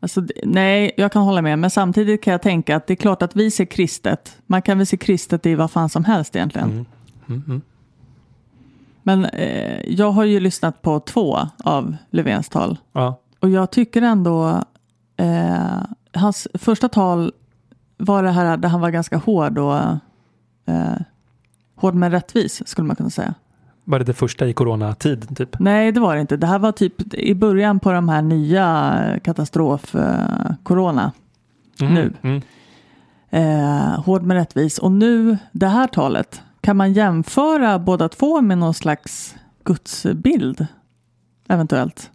Alltså, 0.00 0.20
det- 0.20 0.34
nej, 0.44 0.92
jag 0.96 1.12
kan 1.12 1.22
hålla 1.22 1.42
med. 1.42 1.58
Men 1.58 1.70
samtidigt 1.70 2.22
kan 2.22 2.32
jag 2.32 2.42
tänka 2.42 2.76
att 2.76 2.86
det 2.86 2.94
är 2.94 2.96
klart 2.96 3.22
att 3.22 3.36
vi 3.36 3.50
ser 3.50 3.64
kristet. 3.64 4.36
Man 4.46 4.62
kan 4.62 4.78
väl 4.78 4.86
se 4.86 4.96
kristet 4.96 5.46
i 5.46 5.54
vad 5.54 5.70
fan 5.70 5.88
som 5.88 6.04
helst 6.04 6.36
egentligen. 6.36 6.86
Mm. 7.28 7.62
Men 9.06 9.24
eh, 9.24 9.80
jag 9.86 10.10
har 10.10 10.24
ju 10.24 10.40
lyssnat 10.40 10.82
på 10.82 11.00
två 11.00 11.38
av 11.64 11.96
Löfvens 12.10 12.48
tal. 12.48 12.78
Ja. 12.92 13.20
Och 13.40 13.50
jag 13.50 13.70
tycker 13.70 14.02
ändå, 14.02 14.62
eh, 15.16 15.78
hans 16.12 16.48
första 16.54 16.88
tal 16.88 17.32
var 17.96 18.22
det 18.22 18.30
här 18.30 18.56
där 18.56 18.68
han 18.68 18.80
var 18.80 18.90
ganska 18.90 19.16
hård 19.16 19.58
och 19.58 19.76
eh, 20.66 20.96
hård 21.76 21.94
men 21.94 22.10
rättvis 22.10 22.68
skulle 22.68 22.86
man 22.86 22.96
kunna 22.96 23.10
säga. 23.10 23.34
Var 23.84 23.98
det 23.98 24.04
det 24.04 24.14
första 24.14 24.46
i 24.46 24.52
coronatid 24.52 25.36
typ? 25.36 25.58
Nej, 25.58 25.92
det 25.92 26.00
var 26.00 26.14
det 26.14 26.20
inte. 26.20 26.36
Det 26.36 26.46
här 26.46 26.58
var 26.58 26.72
typ 26.72 27.14
i 27.14 27.34
början 27.34 27.80
på 27.80 27.92
de 27.92 28.08
här 28.08 28.22
nya 28.22 29.20
katastrof 29.24 29.94
eh, 29.94 30.54
corona. 30.62 31.12
Mm. 31.80 31.94
Nu. 31.94 32.12
Mm. 32.22 32.42
Eh, 33.30 34.00
hård 34.04 34.22
men 34.22 34.36
rättvis. 34.36 34.78
Och 34.78 34.92
nu, 34.92 35.38
det 35.52 35.66
här 35.66 35.86
talet, 35.86 36.42
kan 36.64 36.76
man 36.76 36.92
jämföra 36.92 37.78
båda 37.78 38.08
två 38.08 38.40
med 38.40 38.58
någon 38.58 38.74
slags 38.74 39.36
gudsbild? 39.64 40.66
Eventuellt. 41.48 42.10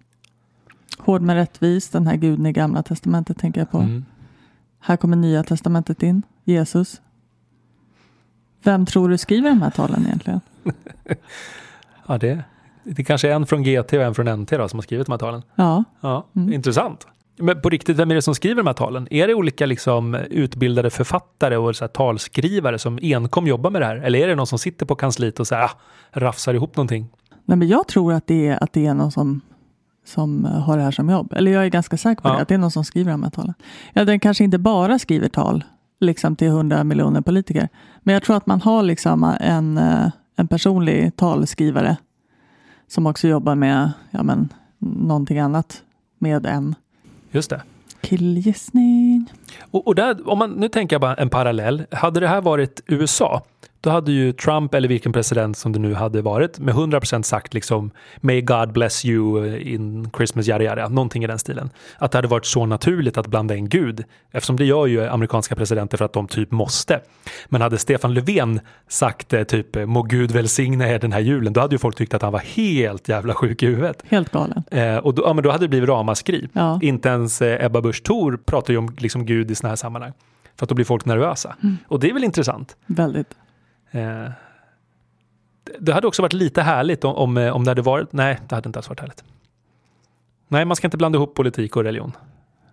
Hård 0.97 1.21
men 1.21 1.35
rättvis, 1.35 1.89
den 1.89 2.07
här 2.07 2.15
guden 2.15 2.45
i 2.45 2.51
gamla 2.51 2.83
testamentet 2.83 3.37
tänker 3.37 3.61
jag 3.61 3.71
på. 3.71 3.77
Mm. 3.77 4.05
Här 4.79 4.97
kommer 4.97 5.17
nya 5.17 5.43
testamentet 5.43 6.03
in, 6.03 6.21
Jesus. 6.43 7.01
Vem 8.63 8.85
tror 8.85 9.09
du 9.09 9.17
skriver 9.17 9.49
de 9.49 9.61
här 9.61 9.71
talen 9.71 10.05
egentligen? 10.05 10.41
Ja, 12.07 12.17
det, 12.17 12.43
det 12.83 13.03
kanske 13.03 13.29
är 13.29 13.33
en 13.35 13.45
från 13.45 13.63
GT 13.63 13.93
och 13.93 14.01
en 14.01 14.15
från 14.15 14.41
NT 14.41 14.49
då, 14.49 14.69
som 14.69 14.79
har 14.79 14.83
skrivit 14.83 15.05
de 15.07 15.11
här 15.11 15.19
talen. 15.19 15.41
Ja, 15.55 15.83
Ja, 16.01 16.27
Mm. 16.35 16.53
Intressant. 16.53 17.07
Men 17.39 17.61
på 17.61 17.69
riktigt, 17.69 17.97
vem 17.97 18.11
är 18.11 18.15
det 18.15 18.21
som 18.21 18.35
skriver 18.35 18.55
de 18.55 18.67
här 18.67 18.73
talen? 18.73 19.07
Är 19.11 19.27
det 19.27 19.33
olika 19.33 19.65
liksom, 19.65 20.15
utbildade 20.15 20.89
författare 20.89 21.57
och 21.57 21.75
så 21.75 21.83
här, 21.83 21.89
talskrivare 21.89 22.79
som 22.79 22.99
enkom 23.01 23.47
jobbar 23.47 23.69
med 23.69 23.81
det 23.81 23.85
här? 23.85 23.95
Eller 23.95 24.19
är 24.19 24.27
det 24.27 24.35
någon 24.35 24.47
som 24.47 24.59
sitter 24.59 24.85
på 24.85 24.95
kansliet 24.95 25.39
och 25.39 25.47
så 25.47 25.55
här, 25.55 25.63
ah, 25.63 25.71
rafsar 26.11 26.53
ihop 26.53 26.75
någonting? 26.77 27.07
Nej, 27.45 27.57
men 27.57 27.67
jag 27.67 27.87
tror 27.87 28.13
att 28.13 28.27
det 28.27 28.47
är, 28.47 28.63
att 28.63 28.73
det 28.73 28.85
är 28.85 28.93
någon 28.93 29.11
som, 29.11 29.41
som 30.05 30.45
eh, 30.45 30.51
har 30.51 30.77
det 30.77 30.83
här 30.83 30.91
som 30.91 31.09
jobb. 31.09 31.33
Eller 31.35 31.51
jag 31.51 31.65
är 31.65 31.69
ganska 31.69 31.97
säker 31.97 32.21
på 32.21 32.29
Ja. 32.29 32.33
det, 32.33 32.41
att 32.41 32.47
det 32.47 32.53
är 32.53 32.57
någon 32.57 32.71
som 32.71 32.85
skriver 32.85 33.11
de 33.11 33.23
här 33.23 33.29
talen. 33.29 33.53
Ja, 33.93 34.05
den 34.05 34.19
kanske 34.19 34.43
inte 34.43 34.57
bara 34.57 34.99
skriver 34.99 35.29
tal 35.29 35.63
liksom 35.99 36.35
till 36.35 36.49
hundra 36.49 36.83
miljoner 36.83 37.21
politiker. 37.21 37.69
Men 38.03 38.13
jag 38.13 38.23
tror 38.23 38.35
att 38.35 38.45
man 38.45 38.61
har 38.61 38.83
liksom 38.83 39.23
en, 39.39 39.77
eh, 39.77 40.09
en 40.35 40.47
personlig 40.47 41.15
talskrivare 41.15 41.97
som 42.87 43.05
också 43.07 43.27
jobbar 43.27 43.55
med 43.55 43.91
ja, 44.11 44.23
men, 44.23 44.53
någonting 44.79 45.39
annat 45.39 45.83
med 46.19 46.45
en 46.45 46.75
Just 47.31 47.49
det. 47.49 47.61
Killgissning. 48.01 49.31
Och, 49.71 49.87
och 49.87 49.95
där, 49.95 50.29
om 50.29 50.37
man, 50.37 50.51
nu 50.51 50.69
tänker 50.69 50.93
jag 50.93 51.01
bara 51.01 51.15
en 51.15 51.29
parallell. 51.29 51.83
Hade 51.91 52.19
det 52.19 52.27
här 52.27 52.41
varit 52.41 52.81
USA, 52.87 53.41
då 53.81 53.89
hade 53.89 54.11
ju 54.11 54.33
Trump 54.33 54.73
eller 54.73 54.87
vilken 54.87 55.13
president 55.13 55.57
som 55.57 55.71
det 55.71 55.79
nu 55.79 55.93
hade 55.93 56.21
varit 56.21 56.59
med 56.59 56.75
100% 56.75 57.21
sagt 57.21 57.53
liksom 57.53 57.91
May 58.21 58.41
God 58.41 58.71
bless 58.71 59.05
you 59.05 59.57
in 59.57 60.09
Christmas 60.17 60.47
yada 60.47 60.63
yada, 60.63 60.87
någonting 60.87 61.23
i 61.23 61.27
den 61.27 61.39
stilen. 61.39 61.69
Att 61.97 62.11
det 62.11 62.17
hade 62.17 62.27
varit 62.27 62.45
så 62.45 62.65
naturligt 62.65 63.17
att 63.17 63.27
blanda 63.27 63.55
in 63.55 63.69
Gud, 63.69 64.03
eftersom 64.31 64.57
det 64.57 64.65
gör 64.65 64.85
ju 64.85 65.05
amerikanska 65.05 65.55
presidenter 65.55 65.97
för 65.97 66.05
att 66.05 66.13
de 66.13 66.27
typ 66.27 66.51
måste. 66.51 67.01
Men 67.47 67.61
hade 67.61 67.77
Stefan 67.77 68.13
Löfven 68.13 68.59
sagt 68.87 69.33
eh, 69.33 69.43
typ 69.43 69.87
må 69.87 70.01
Gud 70.01 70.31
välsigna 70.31 70.89
er 70.89 70.99
den 70.99 71.11
här 71.11 71.19
julen, 71.19 71.53
då 71.53 71.61
hade 71.61 71.75
ju 71.75 71.79
folk 71.79 71.95
tyckt 71.95 72.13
att 72.13 72.21
han 72.21 72.31
var 72.31 72.39
helt 72.39 73.09
jävla 73.09 73.33
sjuk 73.33 73.63
i 73.63 73.65
huvudet. 73.65 74.03
Helt 74.09 74.31
galen. 74.31 74.63
Eh, 74.71 74.97
och 74.97 75.13
då, 75.13 75.23
ja, 75.25 75.33
men 75.33 75.43
då 75.43 75.51
hade 75.51 75.63
det 75.63 75.69
blivit 75.69 75.89
ramaskri. 75.89 76.49
Ja. 76.53 76.79
Inte 76.81 77.09
ens 77.09 77.41
eh, 77.41 77.65
Ebba 77.65 77.81
Busch 77.81 78.03
Thor 78.03 78.39
pratar 78.45 78.73
ju 78.73 78.77
om 78.77 78.95
liksom, 78.97 79.25
Gud 79.25 79.51
i 79.51 79.55
sådana 79.55 79.71
här 79.71 79.75
sammanhang. 79.75 80.11
För 80.55 80.65
att 80.65 80.69
då 80.69 80.75
blir 80.75 80.85
folk 80.85 81.05
nervösa. 81.05 81.55
Och 81.87 81.99
det 81.99 82.09
är 82.09 82.13
väl 82.13 82.23
intressant. 82.23 82.75
Väldigt. 82.85 83.35
Eh, 83.91 84.31
det 85.79 85.93
hade 85.93 86.07
också 86.07 86.21
varit 86.21 86.33
lite 86.33 86.61
härligt 86.61 87.03
om, 87.03 87.15
om, 87.15 87.37
eh, 87.37 87.55
om 87.55 87.63
det 87.63 87.71
hade 87.71 87.81
varit... 87.81 88.13
Nej, 88.13 88.39
det 88.49 88.55
hade 88.55 88.69
inte 88.69 88.79
alls 88.79 88.89
varit 88.89 88.99
härligt. 88.99 89.23
Nej, 90.47 90.65
man 90.65 90.75
ska 90.75 90.87
inte 90.87 90.97
blanda 90.97 91.17
ihop 91.17 91.35
politik 91.35 91.75
och 91.75 91.83
religion. 91.83 92.11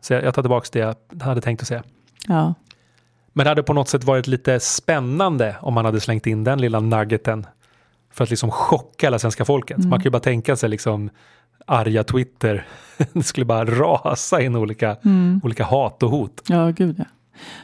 Så 0.00 0.12
jag, 0.12 0.25
jag 0.25 0.35
tar 0.35 0.42
tillbaka 0.42 0.68
det 0.73 0.78
jag 0.78 1.23
hade 1.23 1.40
tänkt 1.40 1.62
att 1.62 1.68
säga. 1.68 1.82
Ja. 2.28 2.54
Men 3.32 3.44
det 3.44 3.50
hade 3.50 3.62
på 3.62 3.73
något 3.73 3.88
sätt 3.88 4.04
varit 4.04 4.26
lite 4.26 4.61
spännande 4.61 5.56
om 5.61 5.75
man 5.75 5.85
hade 5.85 6.00
slängt 6.00 6.26
in 6.26 6.44
den 6.44 6.61
lilla 6.61 6.80
nuggeten 6.80 7.46
för 8.11 8.25
att 8.25 8.30
liksom 8.30 8.50
chocka 8.50 9.06
hela 9.06 9.18
svenska 9.18 9.44
folket. 9.44 9.78
Man 9.78 9.99
kan 9.99 10.04
ju 10.04 10.11
bara 10.11 10.20
tänka 10.20 10.56
sig 10.56 10.68
liksom 10.68 11.11
arga 11.66 12.04
Twitter. 12.04 12.66
det 13.12 13.23
skulle 13.23 13.46
bara 13.46 13.64
rasa 13.64 14.40
in 14.40 14.56
olika, 14.56 14.96
olika 15.42 15.64
hat 15.64 16.02
och 16.02 16.11
hot. 16.11 16.42
Ja, 16.49 16.70
gud 16.70 16.96
ja. 16.99 17.04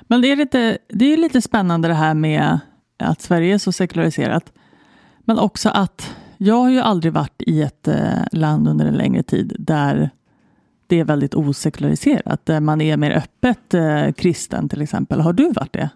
Men 0.03 0.23
det 0.23 0.33
är, 0.33 0.37
lite, 0.37 0.79
det 0.89 1.13
är 1.13 1.17
lite 1.17 1.43
spännande 1.43 1.89
det 1.89 1.95
här 1.95 2.15
med 2.15 2.61
att 3.05 3.21
Sverige 3.21 3.55
är 3.55 3.59
så 3.59 3.73
sekulariserat. 3.73 4.53
Men 5.25 5.39
också 5.39 5.69
att 5.69 6.15
jag 6.37 6.55
har 6.55 6.71
ju 6.71 6.81
aldrig 6.81 7.13
varit 7.13 7.43
i 7.47 7.63
ett 7.63 7.89
eh, 7.89 8.23
land 8.33 8.69
under 8.69 8.87
en 8.87 8.95
längre 8.95 9.23
tid 9.23 9.57
där 9.59 10.11
det 10.87 11.01
är 11.01 11.05
väldigt 11.05 11.35
osekulariserat. 11.35 12.47
Där 12.47 12.61
man 12.61 12.81
är 12.81 12.97
mer 12.97 13.11
öppet 13.11 13.75
eh, 13.75 14.13
kristen 14.13 14.69
till 14.69 14.83
exempel. 14.83 15.21
Har 15.21 15.33
du 15.33 15.53
varit 15.53 15.73
det? 15.73 15.89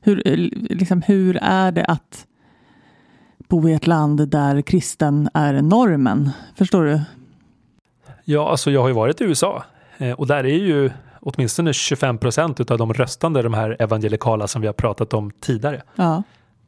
Hur, 0.00 0.28
eh, 0.28 0.36
liksom, 0.76 1.02
hur 1.02 1.36
är 1.36 1.72
det 1.72 1.84
att 1.84 2.26
bo 3.48 3.68
i 3.68 3.72
ett 3.72 3.86
land 3.86 4.28
där 4.28 4.62
kristen 4.62 5.28
är 5.34 5.62
normen? 5.62 6.30
Förstår 6.54 6.84
du? 6.84 7.00
Ja, 8.24 8.50
alltså 8.50 8.70
jag 8.70 8.80
har 8.80 8.88
ju 8.88 8.94
varit 8.94 9.20
i 9.20 9.24
USA 9.24 9.64
och 10.16 10.26
där 10.26 10.44
är 10.44 10.58
ju 10.58 10.90
åtminstone 11.34 11.72
25 11.72 12.18
procent 12.18 12.70
av 12.70 12.78
de 12.78 12.92
röstande 12.92 13.42
de 13.42 13.54
här 13.54 13.76
evangelikala 13.78 14.46
som 14.48 14.60
vi 14.60 14.66
har 14.68 14.74
pratat 14.74 15.14
om 15.14 15.30
tidigare. 15.40 15.82
Ja, 15.94 16.22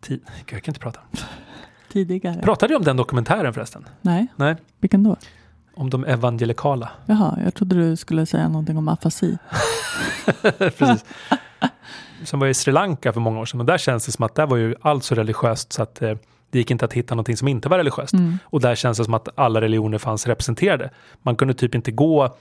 Ti- 0.07 0.09
Gud, 0.09 0.21
jag 0.51 0.63
kan 0.63 0.71
inte 0.73 0.81
prata. 0.81 1.01
tidigare. 1.93 2.43
Pratade 2.43 2.73
du 2.73 2.77
om 2.77 2.83
den 2.85 2.97
dokumentären 2.97 3.55
förresten? 3.55 3.85
Nej, 4.01 4.27
Nej, 4.37 4.57
vilken 4.81 5.03
då? 5.03 5.17
om 5.75 5.91
de 5.91 6.05
evangelikala. 6.05 6.91
Jaha, 7.07 7.39
jag 7.45 7.55
trodde 7.55 7.77
du 7.77 7.97
skulle 7.97 8.27
säga 8.27 8.49
någonting 8.49 8.77
om 8.79 8.89
afasi. 8.89 9.39
Precis. 10.59 11.05
Som 12.25 12.41
var 12.41 12.47
i 12.47 12.55
Sri 12.55 12.73
Lanka 12.73 13.13
för 13.13 13.21
många 13.21 13.41
år 13.41 13.45
sedan 13.47 13.61
och 13.61 13.67
där 13.67 13.79
känns 13.79 14.07
det 14.07 14.13
som 14.13 14.25
att 14.25 14.35
där 14.35 14.47
var 14.47 14.57
ju 14.57 14.75
allt 14.81 15.05
så 15.05 15.15
religiöst 15.15 15.73
så 15.73 15.83
att 15.83 16.03
eh, 16.03 16.15
det 16.51 16.59
gick 16.59 16.71
inte 16.71 16.85
att 16.85 16.93
hitta 16.93 17.15
någonting 17.15 17.37
som 17.37 17.49
inte 17.49 17.69
var 17.69 17.79
religiöst. 17.79 18.15
Och 18.45 18.61
där 18.61 18.75
känns 18.75 18.99
det 18.99 19.05
som 19.05 19.15
att 19.15 19.29
alla 19.35 19.61
religioner 19.61 19.99
fanns 19.99 20.27
representerade. 20.27 20.91
Man 21.23 21.37
kunde 21.37 21.55
typ 21.55 21.75
inte 21.75 21.91
gå 21.91 22.37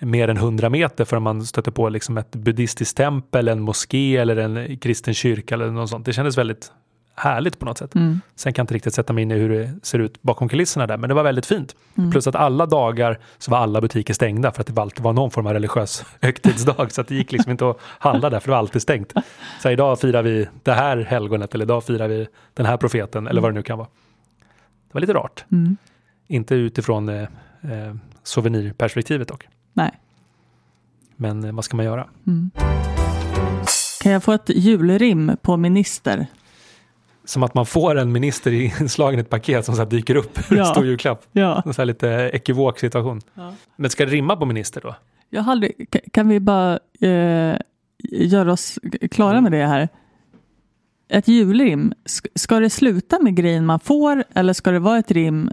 mer 0.00 0.28
än 0.28 0.36
100 0.36 0.68
meter 0.68 1.04
förrän 1.04 1.22
man 1.22 1.46
stötte 1.46 1.70
på 1.70 1.88
liksom 1.88 2.18
ett 2.18 2.36
buddhistiskt 2.36 2.96
tempel, 2.96 3.48
en 3.48 3.60
moské 3.60 4.16
eller 4.16 4.36
en 4.36 4.78
kristen 4.78 5.14
kyrka 5.14 5.54
eller 5.54 5.70
något 5.70 5.90
sånt. 5.90 6.06
Det 6.06 6.12
kändes 6.12 6.38
väldigt 6.38 6.72
härligt 7.14 7.58
på 7.58 7.64
något 7.66 7.78
sätt. 7.78 7.92
Sen 8.36 8.52
kan 8.52 8.62
jag 8.62 8.64
inte 8.64 8.74
riktigt 8.74 8.94
sätta 8.94 9.12
mig 9.12 9.22
in 9.22 9.30
i 9.30 9.34
hur 9.34 9.48
det 9.48 9.70
ser 9.82 9.98
ut 9.98 10.22
bakom 10.22 10.48
kulisserna 10.48 10.86
där, 10.86 10.96
men 10.96 11.08
det 11.08 11.14
var 11.14 11.22
väldigt 11.22 11.46
fint. 11.46 11.76
Plus 12.12 12.26
att 12.26 12.34
alla 12.34 12.66
dagar 12.66 13.18
så 13.38 13.50
var 13.50 13.58
alla 13.58 13.80
butiker 13.80 14.14
stängda 14.14 14.52
för 14.52 14.60
att 14.60 14.74
det 14.74 14.80
alltid 14.80 15.04
var 15.04 15.12
någon 15.12 15.30
form 15.30 15.46
av 15.46 15.52
religiös 15.52 16.04
högtidsdag, 16.20 16.92
så 16.92 17.00
att 17.00 17.08
det 17.08 17.14
gick 17.14 17.32
liksom 17.32 17.50
inte 17.50 17.70
att 17.70 17.76
handla 17.80 18.30
där, 18.30 18.40
för 18.40 18.46
det 18.46 18.50
var 18.50 18.58
alltid 18.58 18.82
stängt. 18.82 19.12
Så 19.62 19.70
idag 19.70 20.00
firar 20.00 20.22
vi 20.22 20.48
det 20.62 20.72
här 20.72 20.96
helgonet, 20.96 21.54
eller 21.54 21.64
idag 21.64 21.84
firar 21.84 22.08
vi 22.08 22.26
den 22.54 22.66
här 22.66 22.76
profeten, 22.76 23.26
eller 23.26 23.40
vad 23.40 23.50
det 23.50 23.54
nu 23.54 23.62
kan 23.62 23.78
vara. 23.78 23.88
Det 24.88 24.94
var 24.94 25.00
lite 25.00 25.14
rart. 25.14 25.44
Mm. 25.52 25.76
Inte 26.26 26.54
utifrån 26.54 27.08
eh, 27.08 27.22
eh, 27.62 27.94
souvenirperspektivet 28.22 29.28
dock. 29.28 29.46
Nej. 29.82 29.90
Men 31.16 31.44
eh, 31.44 31.52
vad 31.52 31.64
ska 31.64 31.76
man 31.76 31.86
göra? 31.86 32.06
Kan 34.02 34.12
jag 34.12 34.22
få 34.22 34.32
ett 34.32 34.48
julrim 34.48 35.36
på 35.42 35.56
minister? 35.56 36.26
Som 37.24 37.42
att 37.42 37.54
man 37.54 37.66
får 37.66 37.98
en 37.98 38.12
minister 38.12 38.52
inslagen 38.80 39.18
i 39.20 39.22
ett 39.22 39.30
paket 39.30 39.64
som 39.64 39.76
så 39.76 39.84
dyker 39.84 40.14
upp 40.14 40.38
ur 40.38 40.52
en 40.52 40.58
Ja. 40.58 40.64
stor 40.64 40.86
julklapp. 40.86 41.24
Ja. 41.32 41.62
En 41.66 41.74
så 41.74 41.84
lite 41.84 42.08
ekivok 42.34 42.78
situation. 42.78 43.20
Ja. 43.34 43.54
Men 43.76 43.90
ska 43.90 44.04
det 44.04 44.10
rimma 44.12 44.36
på 44.36 44.44
minister 44.46 44.80
då? 44.80 44.94
Jag 45.30 45.42
har 45.42 45.52
aldrig, 45.52 45.72
ka- 45.90 46.10
kan 46.12 46.28
vi 46.28 46.40
bara 46.40 46.78
eh, 47.00 47.56
göra 48.02 48.52
oss 48.52 48.78
klara 49.10 49.40
med 49.40 49.52
det 49.52 49.66
här? 49.66 49.88
Ett 51.08 51.28
julrim, 51.28 51.92
sk- 52.04 52.26
ska 52.34 52.60
det 52.60 52.70
sluta 52.70 53.18
med 53.22 53.34
grejen 53.36 53.66
man 53.66 53.80
får 53.80 54.24
eller 54.34 54.52
ska 54.52 54.70
det 54.70 54.78
vara 54.78 54.98
ett 54.98 55.10
rim 55.10 55.50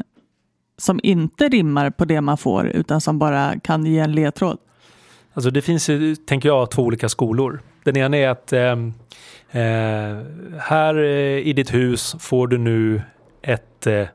som 0.77 0.99
inte 1.03 1.47
rimmar 1.49 1.89
på 1.89 2.05
det 2.05 2.21
man 2.21 2.37
får 2.37 2.67
utan 2.67 3.01
som 3.01 3.19
bara 3.19 3.59
kan 3.59 3.85
ge 3.85 3.99
en 3.99 4.11
ledtråd? 4.11 4.57
Alltså 5.33 5.51
det 5.51 5.61
finns 5.61 5.89
ju, 5.89 6.15
tänker 6.15 6.49
jag, 6.49 6.71
två 6.71 6.83
olika 6.83 7.09
skolor. 7.09 7.61
Den 7.83 7.97
ena 7.97 8.17
är 8.17 8.29
att 8.29 8.53
ehm, 8.53 8.93
eh, 9.51 9.61
här 10.59 10.95
eh, 10.97 11.47
i 11.47 11.53
ditt 11.53 11.73
hus 11.73 12.15
får 12.19 12.47
du 12.47 12.57
nu 12.57 13.01
ett, 13.41 13.87
eh, 13.87 14.07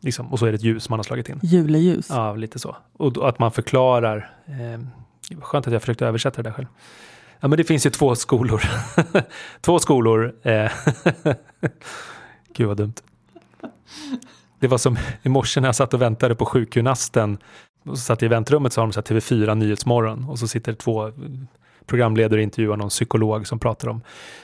liksom, 0.00 0.32
och 0.32 0.38
så 0.38 0.46
är 0.46 0.52
det 0.52 0.56
ett 0.56 0.62
ljus 0.62 0.88
man 0.88 0.98
har 0.98 1.04
slagit 1.04 1.28
in. 1.28 1.40
Juleljus. 1.42 2.06
Ja, 2.10 2.34
lite 2.34 2.58
så. 2.58 2.76
Och 2.92 3.12
då, 3.12 3.22
att 3.22 3.38
man 3.38 3.52
förklarar. 3.52 4.30
Eh, 4.46 4.80
skönt 5.40 5.66
att 5.66 5.72
jag 5.72 5.82
försökte 5.82 6.06
översätta 6.06 6.42
det 6.42 6.48
där 6.48 6.54
själv. 6.54 6.66
Ja, 7.40 7.48
men 7.48 7.56
det 7.56 7.64
finns 7.64 7.86
ju 7.86 7.90
två 7.90 8.14
skolor. 8.14 8.62
två 9.60 9.78
skolor. 9.78 10.34
Eh, 10.42 10.72
Gud 12.52 12.68
vad 12.68 12.76
dumt. 12.76 12.94
Det 14.64 14.68
var 14.68 14.78
som 14.78 14.98
i 15.22 15.28
morse 15.28 15.60
när 15.60 15.68
jag 15.68 15.74
satt 15.74 15.94
och 15.94 16.02
väntade 16.02 16.34
på 16.34 16.44
sjukgymnasten. 16.44 17.38
Och 17.86 17.98
så 17.98 18.04
satt 18.04 18.22
jag 18.22 18.26
i 18.26 18.34
väntrummet 18.34 18.72
så 18.72 18.80
har 18.80 18.86
de 18.86 18.92
så 18.92 19.00
TV4 19.00 19.54
Nyhetsmorgon 19.54 20.28
och 20.28 20.38
så 20.38 20.48
sitter 20.48 20.72
det 20.72 20.78
två 20.78 21.12
programledare 21.86 22.38
och 22.38 22.42
intervjuar 22.42 22.76
någon 22.76 22.88
psykolog 22.88 23.46
som 23.46 23.58
pratar 23.58 23.88
om 23.88 24.00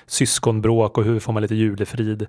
syskonbråk 0.06 0.98
och 0.98 1.04
hur 1.04 1.20
får 1.20 1.32
man 1.32 1.42
lite 1.42 1.54
julefrid 1.54 2.26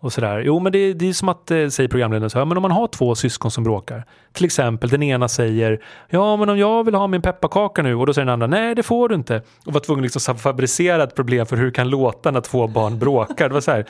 och 0.00 0.12
sådär. 0.12 0.40
Jo, 0.40 0.60
men 0.60 0.72
det, 0.72 0.92
det 0.92 1.08
är 1.08 1.12
som 1.12 1.28
att, 1.28 1.50
eh, 1.50 1.68
säger 1.68 1.88
programledaren, 1.88 2.30
så 2.30 2.38
här, 2.38 2.44
men 2.44 2.56
om 2.56 2.62
man 2.62 2.70
har 2.70 2.86
två 2.86 3.14
syskon 3.14 3.50
som 3.50 3.64
bråkar, 3.64 4.04
till 4.32 4.44
exempel 4.44 4.90
den 4.90 5.02
ena 5.02 5.28
säger 5.28 5.82
ja, 6.08 6.36
men 6.36 6.48
om 6.48 6.58
jag 6.58 6.84
vill 6.84 6.94
ha 6.94 7.06
min 7.06 7.22
pepparkaka 7.22 7.82
nu 7.82 7.94
och 7.94 8.06
då 8.06 8.14
säger 8.14 8.26
den 8.26 8.32
andra 8.32 8.46
nej, 8.46 8.74
det 8.74 8.82
får 8.82 9.08
du 9.08 9.14
inte. 9.14 9.42
Och 9.66 9.72
var 9.72 9.80
tvungen 9.80 10.02
liksom 10.02 10.34
att 10.34 10.40
fabricera 10.40 11.02
ett 11.02 11.14
problem 11.14 11.46
för 11.46 11.56
hur 11.56 11.64
det 11.64 11.72
kan 11.72 11.88
låta 11.88 12.30
när 12.30 12.40
två 12.40 12.66
barn 12.66 12.98
bråkar. 12.98 13.48
Det 13.48 13.54
var 13.54 13.60
så 13.60 13.70
här, 13.70 13.86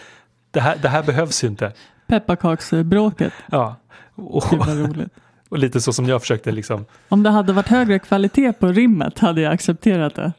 det 0.50 0.60
här, 0.60 0.76
det 0.82 0.88
här 0.88 1.02
behövs 1.02 1.44
ju 1.44 1.48
inte. 1.48 1.72
Pepparkaksbråket. 2.06 3.32
Ja. 3.50 3.76
Och, 4.14 4.44
Gud 4.50 4.58
vad 4.58 4.78
roligt. 4.78 5.12
och 5.48 5.58
lite 5.58 5.80
så 5.80 5.92
som 5.92 6.06
jag 6.08 6.20
försökte 6.20 6.52
liksom 6.52 6.84
Om 7.08 7.22
det 7.22 7.30
hade 7.30 7.52
varit 7.52 7.68
högre 7.68 7.98
kvalitet 7.98 8.52
på 8.52 8.66
rimmet 8.66 9.18
hade 9.18 9.40
jag 9.40 9.52
accepterat 9.52 10.14
det. 10.14 10.32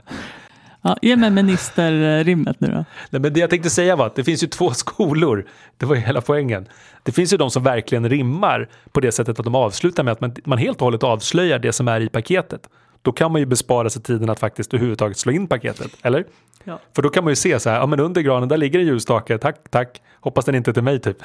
Ja, 0.82 0.98
ge 1.02 1.16
mig 1.16 1.30
ministerrimmet 1.30 2.60
nu 2.60 2.68
då. 2.68 2.86
Nej, 3.10 3.22
men 3.22 3.34
det 3.34 3.40
jag 3.40 3.50
tänkte 3.50 3.70
säga 3.70 3.96
var 3.96 4.06
att 4.06 4.16
det 4.16 4.24
finns 4.24 4.44
ju 4.44 4.48
två 4.48 4.72
skolor. 4.74 5.46
Det 5.78 5.86
var 5.86 5.96
ju 5.96 6.02
hela 6.02 6.22
poängen. 6.22 6.68
Det 7.04 7.12
finns 7.12 7.34
ju 7.34 7.38
de 7.38 7.52
som 7.52 7.64
verkligen 7.64 8.10
rimmar 8.10 8.70
på 8.92 9.00
det 9.00 9.12
sättet 9.12 9.40
att 9.40 9.46
de 9.46 9.56
avslutar 9.56 10.04
med 10.04 10.12
att 10.12 10.22
man, 10.22 10.36
man 10.46 10.58
helt 10.58 10.78
och 10.78 10.86
hållet 10.86 11.04
avslöjar 11.04 11.60
det 11.60 11.74
som 11.74 11.88
är 11.88 12.02
i 12.02 12.10
paketet. 12.10 12.70
Då 13.06 13.12
kan 13.12 13.32
man 13.32 13.42
ju 13.42 13.46
bespara 13.46 13.90
sig 13.90 14.02
tiden 14.02 14.30
att 14.30 14.40
faktiskt 14.40 14.74
överhuvudtaget 14.74 15.18
slå 15.18 15.32
in 15.32 15.48
paketet, 15.48 15.92
eller? 16.02 16.26
Ja. 16.64 16.80
För 16.96 17.02
då 17.02 17.10
kan 17.10 17.24
man 17.24 17.32
ju 17.32 17.36
se 17.36 17.60
så 17.60 17.70
här, 17.70 17.78
ja 17.80 17.86
men 17.86 18.00
under 18.00 18.22
granen 18.22 18.50
där 18.50 18.58
ligger 18.58 18.80
en 18.80 18.86
ljusstake, 18.86 19.38
tack, 19.38 19.70
tack, 19.70 20.02
hoppas 20.20 20.46
den 20.46 20.56
inte 20.56 20.72
är 20.72 20.74
till 20.74 20.84
mig 20.84 21.00
typ. 21.00 21.18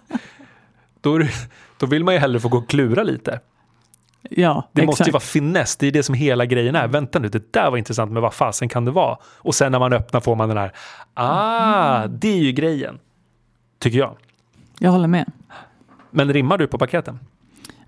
då, 1.00 1.20
då 1.78 1.86
vill 1.86 2.04
man 2.04 2.14
ju 2.14 2.20
hellre 2.20 2.40
få 2.40 2.48
gå 2.48 2.58
och 2.58 2.68
klura 2.68 3.02
lite. 3.02 3.40
Ja, 4.30 4.68
Det 4.72 4.82
exakt. 4.82 4.86
måste 4.86 5.04
ju 5.04 5.10
vara 5.12 5.20
finess, 5.20 5.76
det 5.76 5.86
är 5.86 5.92
det 5.92 6.02
som 6.02 6.14
hela 6.14 6.46
grejen 6.46 6.76
är. 6.76 6.88
Vänta 6.88 7.18
nu, 7.18 7.28
det 7.28 7.52
där 7.52 7.70
var 7.70 7.78
intressant, 7.78 8.12
men 8.12 8.22
vad 8.22 8.34
fasen 8.34 8.68
kan 8.68 8.84
det 8.84 8.90
vara? 8.90 9.18
Och 9.24 9.54
sen 9.54 9.72
när 9.72 9.78
man 9.78 9.92
öppnar 9.92 10.20
får 10.20 10.36
man 10.36 10.48
den 10.48 10.58
här, 10.58 10.72
ah, 11.14 12.06
det 12.06 12.28
är 12.28 12.38
ju 12.38 12.52
grejen. 12.52 12.98
Tycker 13.78 13.98
jag. 13.98 14.16
Jag 14.78 14.90
håller 14.90 15.08
med. 15.08 15.32
Men 16.10 16.32
rimmar 16.32 16.58
du 16.58 16.66
på 16.66 16.78
paketen? 16.78 17.18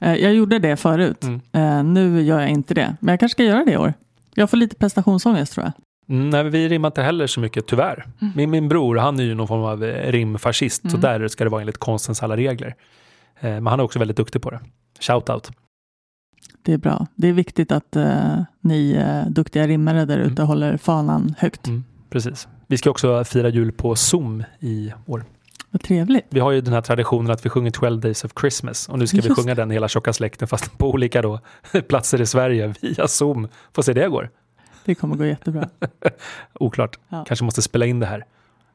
Eh, 0.01 0.15
Jag 0.15 0.35
gjorde 0.35 0.59
det 0.59 0.77
förut. 0.77 1.25
Mm. 1.25 1.41
Eh, 1.53 1.83
Nu 1.85 2.23
gör 2.23 2.41
jag 2.41 2.51
inte 2.51 2.75
det. 2.75 2.97
Men 3.01 3.13
jag 3.13 3.21
kanske 3.21 3.33
ska 3.35 3.45
göra 3.45 3.65
det 3.65 3.73
i 3.73 3.77
år. 3.77 3.95
Jag 4.35 4.51
får 4.51 4.57
lite 4.57 4.77
prestationsångest 4.77 5.53
tror 5.53 5.65
jag. 5.67 5.73
Mm, 6.17 6.31
nej, 6.31 6.45
vi 6.51 6.69
rimmar 6.69 6.89
inte 6.89 7.03
heller 7.03 7.27
så 7.27 7.41
mycket, 7.41 7.67
tyvärr. 7.67 8.07
Min, 8.35 8.51
min 8.51 8.69
bror, 8.69 8.97
han 8.97 9.21
är 9.21 9.25
ju 9.25 9.35
någon 9.35 9.49
form 9.49 9.63
av 9.65 9.85
eh, 9.85 10.13
rimfascist, 10.13 10.91
så 10.91 10.97
där 10.97 11.29
ska 11.29 11.45
det 11.45 11.51
vara 11.51 11.61
enligt 11.61 11.79
konstens 11.79 12.23
alla 12.23 12.37
regler. 12.37 12.75
Men 13.41 13.67
han 13.67 13.81
är 13.81 13.85
också 13.85 13.99
väldigt 13.99 14.17
duktig 14.17 14.43
på 14.43 14.51
det. 14.51 14.61
Shout 15.01 15.29
out. 15.31 15.51
Det 16.63 16.73
är 16.73 16.79
bra. 16.79 17.07
Det 17.15 17.29
är 17.29 17.33
viktigt 17.33 17.73
att 17.73 17.97
eh, 17.97 18.43
ni 18.61 18.93
eh, 18.93 19.31
duktiga 19.31 19.67
rimmare 19.67 20.05
där 20.05 20.19
ute 20.19 20.33
Mm. 20.43 20.47
håller 20.47 20.77
fanan 20.77 21.35
högt. 21.39 21.67
Mm, 21.67 21.85
precis. 22.11 22.49
Vi 22.67 22.79
ska 22.79 22.91
också 22.91 23.25
fira 23.25 23.49
jul 23.49 23.73
på 23.73 23.97
Zoom 23.97 24.45
i 24.61 24.93
år. 25.07 25.25
Vad 25.77 25.83
trevligt. 25.83 26.27
Vi 26.31 26.41
har 26.41 26.51
ju 26.51 26.61
den 26.61 26.73
här 26.73 26.81
traditionen 26.81 27.31
att 27.31 27.47
vi 27.47 27.51
sjunger 27.51 27.71
12 27.71 28.01
Days 28.01 28.25
of 28.25 28.33
Christmas 28.41 28.89
och 28.89 28.99
nu 28.99 29.07
ska 29.07 29.17
vi 29.17 29.29
Just 29.29 29.41
sjunga 29.41 29.55
den 29.55 29.71
hela 29.71 29.89
tjocka 29.89 30.13
släkten 30.13 30.49
fast 30.49 30.79
på 30.79 30.91
olika 30.91 31.23
då, 31.23 31.41
platser 31.89 32.21
i 32.21 32.27
Sverige 32.27 32.75
via 32.81 33.09
Zoom. 33.09 33.49
Får 33.73 33.83
se 33.83 33.93
det 33.93 34.09
går. 34.09 34.31
Det 34.85 34.95
kommer 34.95 35.17
gå 35.17 35.25
jättebra. 35.25 35.69
Oklart. 36.61 36.99
Ja. 37.09 37.25
Kanske 37.29 37.45
måste 37.45 37.63
spela 37.63 37.87
in 37.87 38.01
det 38.01 38.07
här. 38.07 38.25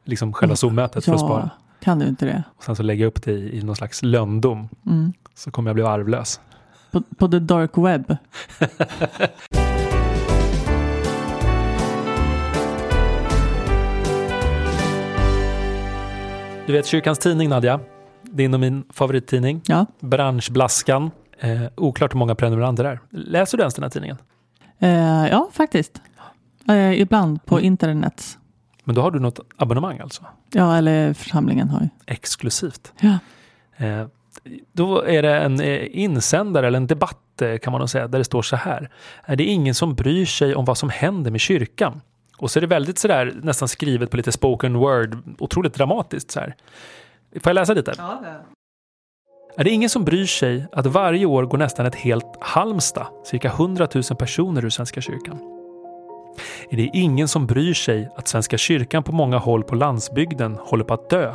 Liksom 0.06 0.34
själva 0.34 0.52
Mm. 0.52 0.58
Zoom-mötet 0.58 1.06
för 1.06 1.14
att 1.14 1.20
spara. 1.20 1.50
Ja, 1.54 1.64
kan 1.84 2.00
du 2.00 2.08
inte 2.08 2.26
det? 2.26 2.44
Och 2.58 2.64
sen 2.64 2.76
så 2.76 2.84
lägga 2.84 3.06
upp 3.06 3.24
det 3.24 3.32
i, 3.32 3.60
i 3.60 3.64
någon 3.64 3.76
slags 3.76 4.04
lönndom. 4.04 4.70
Mm. 4.86 5.14
Så 5.36 5.52
kommer 5.52 5.70
jag 5.70 5.76
bli 5.76 5.84
arvlös. 5.84 6.40
På, 6.92 7.02
på 7.18 7.28
the 7.28 7.40
dark 7.40 7.78
web. 7.78 8.16
Du 16.72 16.78
vet 16.78 16.86
kyrkans 16.86 17.20
tidning 17.20 17.50
Nadja. 17.50 17.80
Din 18.24 18.54
och 18.54 18.60
min 18.60 18.84
favorittidning. 18.94 19.62
Ja. 19.66 19.86
Branschblaskan. 20.00 21.12
Eh, 21.40 21.62
oklart 21.78 22.14
hur 22.14 22.18
många 22.20 22.36
prenumeranter 22.36 22.84
det 22.84 22.90
är. 22.90 23.00
Läser 23.10 23.58
du 23.58 23.62
ens 23.62 23.74
den 23.74 23.84
här 23.84 23.90
tidningen? 23.90 24.18
Eh, 24.80 25.28
ja, 25.28 25.50
faktiskt. 25.54 26.02
Eh, 26.70 27.02
ibland 27.02 27.46
på 27.46 27.56
Mm. 27.56 27.66
internet. 27.66 28.38
Men 28.84 28.96
då 28.96 29.02
har 29.02 29.12
du 29.12 29.20
något 29.20 29.40
abonnemang 29.58 30.00
alltså? 30.00 30.26
Ja, 30.54 30.78
eller 30.78 31.14
församlingen 31.14 31.70
har 31.70 31.82
ju. 31.82 31.90
Exklusivt. 32.06 32.94
Ja. 33.00 33.18
Eh, 33.86 34.06
då 34.74 35.02
är 35.04 35.22
det 35.22 35.38
en 35.40 35.62
eh, 35.62 35.88
insändare 35.92 36.68
eller 36.68 36.78
en 36.78 36.88
debatt 36.88 37.42
eh, 37.42 37.58
kan 37.58 37.72
man 37.72 37.80
nog 37.80 37.90
säga 37.90 38.08
där 38.08 38.18
det 38.20 38.26
står 38.26 38.42
så 38.42 38.56
här. 38.56 38.90
Är 39.24 39.36
det 39.36 39.44
ingen 39.44 39.76
som 39.76 39.96
bryr 39.96 40.26
sig 40.26 40.56
om 40.56 40.66
vad 40.66 40.78
som 40.78 40.90
händer 40.90 41.32
med 41.32 41.40
kyrkan? 41.42 42.02
Och 42.42 42.52
så 42.52 42.60
är 42.60 42.62
det 42.62 42.68
väldigt 42.68 43.00
sådär 43.00 43.34
nästan 43.44 43.68
skrivet 43.68 44.12
på 44.12 44.18
lite 44.18 44.32
spoken 44.32 44.78
word, 44.78 45.18
otroligt 45.40 45.74
dramatiskt 45.74 46.32
så 46.32 46.40
här. 46.40 46.56
Får 47.34 47.50
jag 47.50 47.54
läsa 47.54 47.74
lite? 47.74 47.92
Är 49.58 49.64
det 49.64 49.70
ingen 49.70 49.90
som 49.90 50.06
bryr 50.06 50.26
sig 50.26 50.66
att 50.72 50.86
varje 50.86 51.26
år 51.26 51.44
går 51.44 51.58
nästan 51.58 51.86
ett 51.86 51.96
helt 51.96 52.38
Halmstad, 52.40 53.08
cirka 53.24 53.48
100 53.48 53.88
000 53.94 54.04
personer 54.20 54.66
ur 54.66 54.70
Svenska 54.70 55.02
kyrkan? 55.02 55.40
Är 56.70 56.78
det 56.78 56.90
ingen 56.94 57.28
som 57.28 57.48
bryr 57.48 57.74
sig 57.74 58.10
att 58.16 58.28
Svenska 58.28 58.58
kyrkan 58.58 59.04
på 59.04 59.12
många 59.12 59.38
håll 59.38 59.64
på 59.64 59.76
landsbygden 59.76 60.58
håller 60.62 60.84
på 60.84 60.94
att 60.94 61.10
dö? 61.10 61.34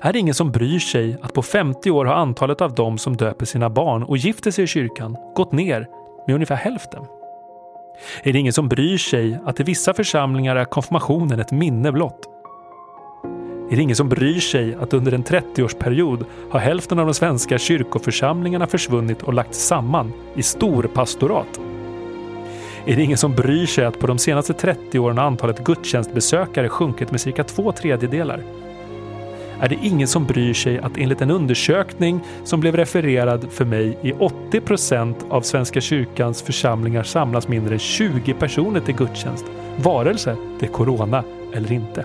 Är 0.00 0.12
det 0.12 0.18
ingen 0.18 0.34
som 0.34 0.52
bryr 0.52 0.78
sig 0.78 1.16
att 1.22 1.34
på 1.34 1.42
50 1.42 1.90
år 1.90 2.04
har 2.04 2.14
antalet 2.14 2.60
av 2.60 2.74
dem 2.74 2.98
som 2.98 3.16
döper 3.16 3.46
sina 3.46 3.70
barn 3.70 4.02
och 4.02 4.16
gifter 4.16 4.50
sig 4.50 4.64
i 4.64 4.66
kyrkan 4.66 5.16
gått 5.34 5.52
ner 5.52 5.88
med 6.26 6.34
ungefär 6.34 6.56
hälften? 6.56 7.06
Är 8.22 8.32
det 8.32 8.38
ingen 8.38 8.52
som 8.52 8.68
bryr 8.68 8.98
sig 8.98 9.38
att 9.44 9.60
i 9.60 9.62
vissa 9.62 9.94
församlingar 9.94 10.56
är 10.56 10.64
konfirmationen 10.64 11.40
ett 11.40 11.52
minne 11.52 11.92
blott? 11.92 12.28
Är 13.70 13.76
det 13.76 13.82
ingen 13.82 13.96
som 13.96 14.08
bryr 14.08 14.40
sig 14.40 14.74
att 14.74 14.94
under 14.94 15.12
en 15.12 15.24
30-årsperiod 15.24 16.24
har 16.50 16.60
hälften 16.60 16.98
av 16.98 17.06
de 17.06 17.14
svenska 17.14 17.58
kyrkoförsamlingarna 17.58 18.66
försvunnit 18.66 19.22
och 19.22 19.34
lagts 19.34 19.66
samman 19.66 20.12
i 20.34 20.42
storpastorat? 20.42 21.60
Är 22.86 22.96
det 22.96 23.02
ingen 23.02 23.18
som 23.18 23.34
bryr 23.34 23.66
sig 23.66 23.84
att 23.84 23.98
på 23.98 24.06
de 24.06 24.18
senaste 24.18 24.52
30 24.52 24.98
åren 24.98 25.18
har 25.18 25.24
antalet 25.24 25.64
gudstjänstbesökare 25.64 26.68
sjunkit 26.68 27.10
med 27.10 27.20
cirka 27.20 27.44
två 27.44 27.72
tredjedelar? 27.72 28.42
Är 29.62 29.68
det 29.68 29.78
ingen 29.82 30.08
som 30.08 30.26
bryr 30.26 30.54
sig 30.54 30.78
att 30.78 30.96
enligt 30.96 31.20
en 31.20 31.30
undersökning 31.30 32.20
som 32.44 32.60
blev 32.60 32.76
refererad 32.76 33.52
för 33.52 33.64
mig 33.64 33.98
i 34.02 34.12
80 34.12 34.60
procent 34.60 35.26
av 35.28 35.42
Svenska 35.42 35.80
kyrkans 35.80 36.42
församlingar 36.42 37.02
samlas 37.02 37.48
mindre 37.48 37.74
än 37.74 37.78
20 37.78 38.34
personer 38.34 38.80
till 38.80 38.94
gudstjänst, 38.94 39.44
varelse 39.76 40.36
det 40.60 40.66
är 40.66 40.70
corona 40.70 41.24
eller 41.54 41.72
inte. 41.72 42.04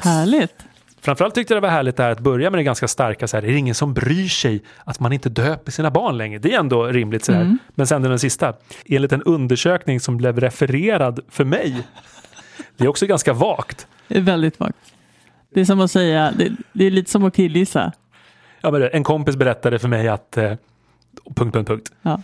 Härligt. 0.00 0.54
Framförallt 1.00 1.34
tyckte 1.34 1.54
jag 1.54 1.62
det 1.62 1.66
var 1.66 1.74
härligt 1.74 1.96
det 1.96 2.02
här 2.02 2.10
att 2.10 2.20
börja 2.20 2.50
med 2.50 2.58
det 2.58 2.64
ganska 2.64 2.88
starka 2.88 3.28
så 3.28 3.36
här, 3.36 3.44
är 3.44 3.52
det 3.52 3.58
ingen 3.58 3.74
som 3.74 3.94
bryr 3.94 4.28
sig 4.28 4.62
att 4.84 5.00
man 5.00 5.12
inte 5.12 5.28
döper 5.28 5.72
sina 5.72 5.90
barn 5.90 6.18
längre? 6.18 6.38
Det 6.38 6.54
är 6.54 6.58
ändå 6.58 6.86
rimligt 6.86 7.24
så 7.24 7.32
här. 7.32 7.40
Mm. 7.40 7.58
Men 7.70 7.86
sen 7.86 8.02
den 8.02 8.18
sista, 8.18 8.54
enligt 8.84 9.12
en 9.12 9.22
undersökning 9.22 10.00
som 10.00 10.16
blev 10.16 10.40
refererad 10.40 11.20
för 11.28 11.44
mig. 11.44 11.82
Det 12.76 12.84
är 12.84 12.88
också 12.88 13.06
ganska 13.06 13.32
vagt. 13.32 13.86
Det 14.08 14.16
är 14.16 14.20
väldigt 14.20 14.60
vagt. 14.60 14.76
Det 15.50 15.60
är 15.60 15.64
som 15.64 15.80
att 15.80 15.90
säga, 15.90 16.32
det, 16.38 16.52
det 16.72 16.84
är 16.84 16.90
lite 16.90 17.10
som 17.10 17.24
att 17.24 17.36
killgissa. 17.36 17.92
Ja, 18.60 18.70
men 18.70 18.82
en 18.82 19.04
kompis 19.04 19.36
berättade 19.36 19.78
för 19.78 19.88
mig 19.88 20.08
att... 20.08 20.36
Eh, 20.36 20.52
punkt, 21.36 21.54
punkt, 21.54 21.68
punkt. 21.68 21.92
Ja. 22.02 22.20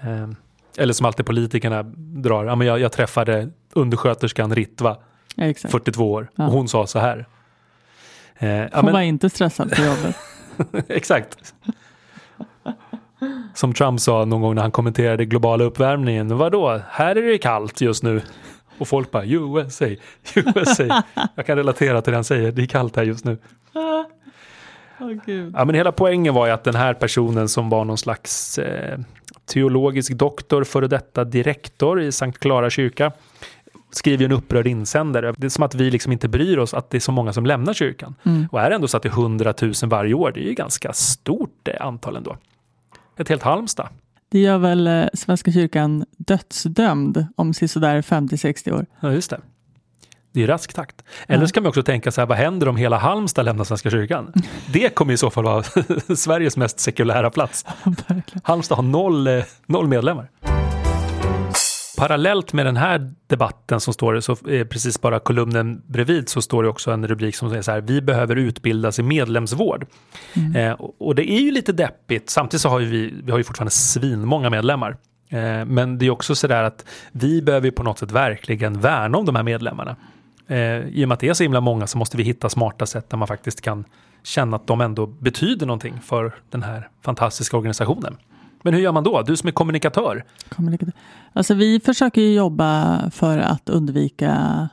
Eh, 0.00 0.28
eller 0.76 0.92
som 0.92 1.06
alltid 1.06 1.26
politikerna 1.26 1.82
drar. 1.96 2.44
Ja, 2.44 2.54
men 2.54 2.66
jag, 2.66 2.80
jag 2.80 2.92
träffade 2.92 3.48
undersköterskan 3.72 4.54
Ritva, 4.54 4.96
Ja, 5.34 5.44
exakt. 5.44 5.72
42 5.72 6.12
år. 6.12 6.30
Ja. 6.34 6.46
Och 6.46 6.52
hon 6.52 6.68
sa 6.68 6.86
så 6.86 6.98
här. 6.98 7.26
Eh, 8.38 8.48
ja, 8.48 8.68
Hon 8.72 8.84
men, 8.84 8.94
var 8.94 9.00
inte 9.00 9.30
stressad 9.30 9.70
på 9.76 9.82
jobbet. 9.82 10.16
exakt. 10.88 11.54
Som 13.54 13.74
Trump 13.74 14.00
sa 14.00 14.24
någon 14.24 14.40
gång 14.40 14.54
när 14.54 14.62
han 14.62 14.70
kommenterade 14.70 15.24
globala 15.24 15.64
uppvärmningen. 15.64 16.36
Vadå, 16.36 16.80
här 16.90 17.16
är 17.16 17.22
det 17.22 17.38
kallt 17.38 17.80
just 17.80 18.02
nu. 18.02 18.22
Och 18.78 18.88
folk 18.88 19.10
bara 19.10 19.24
USA, 19.24 19.86
USA. 20.34 21.02
Jag 21.34 21.46
kan 21.46 21.56
relatera 21.56 22.02
till 22.02 22.10
det 22.10 22.16
han 22.16 22.24
säger, 22.24 22.52
det 22.52 22.62
är 22.62 22.66
kallt 22.66 22.96
här 22.96 23.02
just 23.02 23.24
nu. 23.24 23.38
Gud. 25.26 25.54
Ja, 25.56 25.64
men 25.64 25.74
hela 25.74 25.92
poängen 25.92 26.34
var 26.34 26.46
ju 26.46 26.52
att 26.52 26.64
den 26.64 26.74
här 26.74 26.94
personen 26.94 27.48
som 27.48 27.68
var 27.68 27.84
någon 27.84 27.98
slags 27.98 28.58
eh, 28.58 28.98
teologisk 29.46 30.12
doktor, 30.12 30.64
före 30.64 30.88
detta 30.88 31.24
direktor 31.24 32.00
i 32.00 32.12
Sankt 32.12 32.38
Klara 32.38 32.70
kyrka, 32.70 33.12
skriver 33.90 34.24
en 34.24 34.32
upprörd 34.32 34.66
insändare. 34.66 35.34
Det 35.36 35.46
är 35.46 35.50
som 35.50 35.64
att 35.64 35.74
vi 35.74 35.90
liksom 35.90 36.12
inte 36.12 36.28
bryr 36.28 36.58
oss 36.58 36.74
att 36.74 36.90
det 36.90 36.98
är 36.98 37.00
så 37.00 37.12
många 37.12 37.32
som 37.32 37.46
lämnar 37.46 37.72
kyrkan. 37.72 38.14
Mm. 38.22 38.48
Och 38.52 38.60
är 38.60 38.70
det 38.70 38.74
ändå 38.74 38.88
så 38.88 38.96
att 38.96 39.02
det 39.02 39.08
är 39.08 39.20
100 39.20 39.54
000 39.62 39.72
varje 39.84 40.14
år, 40.14 40.32
det 40.34 40.40
är 40.40 40.48
ju 40.48 40.54
ganska 40.54 40.92
stort 40.92 41.68
eh, 41.68 41.86
antal 41.86 42.16
ändå. 42.16 42.36
Ett 43.16 43.28
helt 43.28 43.42
Halmstad. 43.42 43.88
Det 44.28 44.38
gör 44.38 44.58
väl 44.58 44.86
eh, 44.86 45.06
Svenska 45.14 45.52
kyrkan 45.52 46.04
dödsdömd 46.16 47.26
om 47.36 47.54
sådär 47.54 48.02
50-60 48.02 48.72
år. 48.72 48.86
Ja, 49.00 49.12
just 49.12 49.30
det. 49.30 49.40
Det 50.32 50.42
är 50.42 50.46
rask 50.46 50.74
takt. 50.74 51.02
Eller 51.28 51.42
Ja. 51.42 51.46
så 51.48 51.52
kan 51.54 51.62
man 51.62 51.68
också 51.68 51.82
tänka 51.82 52.10
så 52.12 52.20
här, 52.20 52.26
vad 52.26 52.38
händer 52.38 52.68
om 52.68 52.76
hela 52.76 52.98
Halmstad 52.98 53.44
lämnar 53.44 53.64
Svenska 53.64 53.90
kyrkan? 53.90 54.32
Det 54.72 54.94
kommer 54.94 55.12
i 55.12 55.16
så 55.16 55.30
fall 55.30 55.44
vara 55.44 55.62
Sveriges 56.16 56.56
mest 56.56 56.80
sekulära 56.80 57.30
plats. 57.30 57.64
Verkligen. 57.84 58.40
Halmstad 58.44 58.76
har 58.78 58.82
noll, 58.82 59.26
eh, 59.26 59.44
noll 59.66 59.88
medlemmar. 59.88 60.28
Parallellt 61.98 62.52
med 62.52 62.66
den 62.66 62.76
här 62.76 63.10
debatten 63.26 63.80
som 63.80 63.94
står 63.94 64.20
så 64.20 64.32
är 64.32 64.64
precis 64.64 65.00
bara 65.00 65.18
kolumnen 65.18 65.82
bredvid 65.86 66.28
så 66.28 66.42
står 66.42 66.62
det 66.62 66.68
också 66.68 66.90
en 66.90 67.06
rubrik 67.08 67.36
som 67.36 67.48
säger 67.50 67.62
så 67.62 67.72
här, 67.72 67.80
vi 67.80 68.00
behöver 68.02 68.36
utbildas 68.36 68.98
i 68.98 69.02
medlemsvård. 69.02 69.86
Eh, 70.56 70.72
och- 70.72 71.14
det 71.14 71.30
är 71.30 71.40
ju 71.40 71.50
lite 71.50 71.72
deppigt, 71.72 72.30
samtidigt 72.30 72.62
så 72.62 72.68
har 72.68 72.78
vi, 72.80 73.14
vi 73.24 73.30
har 73.30 73.38
ju 73.38 73.44
fortfarande 73.44 73.70
svinmånga 73.70 74.50
medlemmar. 74.50 74.96
Eh, 75.28 75.64
men 75.64 75.98
det 75.98 76.06
är 76.06 76.10
också 76.10 76.34
så 76.34 76.46
där 76.46 76.62
att 76.62 76.84
vi 77.12 77.42
behöver 77.42 77.70
på 77.70 77.82
något 77.82 77.98
sätt 77.98 78.12
verkligen 78.12 78.80
värna 78.80 79.18
om 79.18 79.26
de 79.26 79.36
här 79.36 79.42
medlemmarna. 79.42 79.96
Eh, 80.48 80.56
I 80.88 81.04
och 81.04 81.08
med 81.08 81.14
att 81.14 81.20
det 81.20 81.28
är 81.28 81.34
så 81.34 81.42
himla 81.42 81.60
många 81.60 81.86
så 81.86 81.98
måste 81.98 82.16
vi 82.16 82.22
hitta 82.22 82.48
smarta 82.48 82.86
sätt 82.86 83.10
där 83.10 83.16
man 83.18 83.28
faktiskt 83.28 83.60
kan 83.60 83.84
känna 84.22 84.56
att 84.56 84.66
de 84.66 84.80
ändå 84.80 85.06
betyder 85.06 85.66
någonting 85.66 86.00
för 86.00 86.34
den 86.50 86.62
här 86.62 86.88
fantastiska 87.04 87.56
organisationen. 87.56 88.16
Men 88.68 88.74
hur 88.74 88.82
gör 88.82 88.92
man 88.92 89.04
då? 89.04 89.22
Du 89.22 89.36
som 89.36 89.48
är 89.48 89.52
kommunikatör. 89.52 90.24
kommunikatör. 90.48 90.94
Alltså 91.32 91.54
vi 91.54 91.80
försöker 91.80 92.20
ju 92.20 92.34
jobba 92.34 93.00
för 93.10 93.38
att 93.38 93.68
undvika 93.68 94.68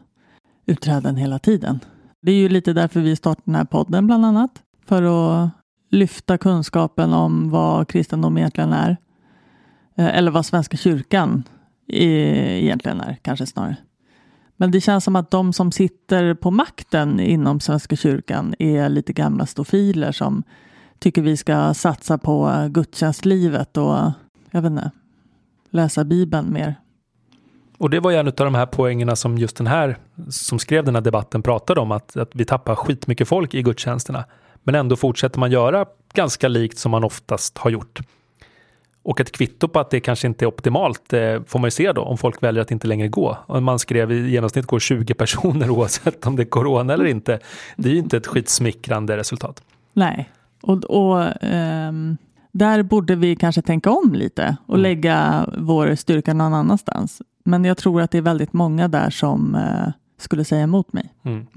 utträden 0.66 1.16
hela 1.16 1.40
tiden. 1.40 1.80
Det 2.22 2.32
är 2.32 2.36
ju 2.36 2.50
lite 2.50 2.74
därför 2.74 3.00
vi 3.00 3.16
startar 3.16 3.42
den 3.46 3.56
här 3.56 3.66
podden 3.66 4.08
bland 4.08 4.26
annat. 4.26 4.52
För 4.86 5.04
att 5.04 5.50
lyfta 5.92 6.38
kunskapen 6.38 7.14
om 7.14 7.50
vad 7.50 7.88
kristendom 7.88 8.38
egentligen 8.38 8.74
är. 8.74 8.98
Eh, 9.98 10.18
eller 10.18 10.32
vad 10.32 10.46
Svenska 10.46 10.78
kyrkan 10.78 11.44
egentligen 11.88 13.02
är, 13.02 13.18
kanske 13.22 13.46
snarare. 13.46 13.78
Men 14.58 14.72
det 14.72 14.82
känns 14.82 15.04
som 15.04 15.16
att 15.16 15.32
de 15.32 15.54
som 15.54 15.72
sitter 15.72 16.34
på 16.34 16.52
makten 16.52 17.20
inom 17.20 17.60
Svenska 17.60 17.96
kyrkan 17.96 18.56
är 18.60 18.90
lite 18.90 19.14
gamla 19.14 19.46
stofiler 19.46 20.12
som 20.12 20.44
tycker 21.00 21.22
vi 21.22 21.38
ska 21.38 21.74
satsa 21.74 22.18
på 22.18 22.68
gudstjänstlivet 22.70 23.78
och 23.78 24.12
jag 24.52 24.62
vet 24.62 24.72
inte, 24.72 24.92
läsa 25.70 26.04
Bibeln 26.04 26.54
mer. 26.54 26.76
Och 27.78 27.90
det 27.90 28.00
var 28.00 28.12
ju 28.12 28.18
en 28.18 28.28
av 28.28 28.34
de 28.34 28.56
här 28.56 28.66
poängerna 28.66 29.16
som 29.16 29.38
just 29.38 29.58
den 29.58 29.68
här 29.68 29.98
som 30.30 30.60
skrev 30.60 30.84
den 30.84 30.96
här 30.96 31.02
debatten 31.02 31.42
pratade 31.42 31.82
om 31.82 31.92
att, 31.92 32.18
att 32.18 32.30
vi 32.34 32.46
tappar 32.46 32.76
skitmycket 32.76 33.28
folk 33.28 33.54
i 33.54 33.62
gudstjänsterna. 33.62 34.26
Men 34.64 34.76
ändå 34.76 34.96
fortsätter 34.96 35.40
man 35.40 35.52
göra 35.52 35.86
ganska 36.14 36.48
likt 36.48 36.78
som 36.78 36.92
man 36.92 37.04
oftast 37.04 37.58
har 37.58 37.70
gjort. 37.70 38.00
Och 39.04 39.20
ett 39.20 39.32
kvitto 39.32 39.68
på 39.68 39.80
att 39.80 39.90
det 39.90 40.00
kanske 40.00 40.28
inte 40.28 40.46
är 40.46 40.48
optimalt 40.48 41.14
eh, 41.14 41.44
får 41.48 41.60
man 41.60 41.68
ju 41.68 41.72
se 41.72 41.92
då 41.92 42.02
om 42.02 42.18
folk 42.18 42.44
väljer 42.44 42.62
att 42.62 42.72
inte 42.72 42.88
längre 42.88 43.08
gå. 43.08 43.38
Och 43.46 43.64
man 43.64 43.80
skrev 43.80 44.12
i 44.12 44.30
genomsnitt 44.30 44.66
går 44.66 44.80
20 44.80 45.14
personer 45.14 45.70
oavsett 45.78 46.28
om 46.28 46.36
det 46.36 46.44
är 46.44 46.50
corona 46.50 46.94
eller 46.94 47.06
inte. 47.06 47.40
Det 47.76 47.90
är 47.90 47.94
ju 47.94 48.00
inte 48.00 48.18
ett 48.18 48.28
skitsmickrande 48.28 49.18
resultat. 49.18 49.64
Nej, 49.94 50.30
och, 50.66 50.84
och 50.84 51.44
ehm, 51.44 52.18
där 52.52 52.84
borde 52.84 53.16
vi 53.16 53.36
kanske 53.36 53.62
tänka 53.62 53.92
om 53.92 54.14
lite 54.14 54.58
och 54.66 54.78
lägga 54.78 55.50
vår 55.58 55.96
styrka 55.96 56.34
någon 56.34 56.54
annanstans. 56.54 57.22
Men 57.46 57.66
jag 57.66 57.78
tror 57.78 58.02
att 58.02 58.12
det 58.12 58.18
är 58.18 58.22
väldigt 58.22 58.54
många 58.54 58.88
där 58.88 59.10
som 59.10 59.56
eh, 59.56 59.94
skulle 60.18 60.44
säga 60.44 60.62
emot 60.62 60.94
mig. 60.94 61.14
Mm. 61.24 61.48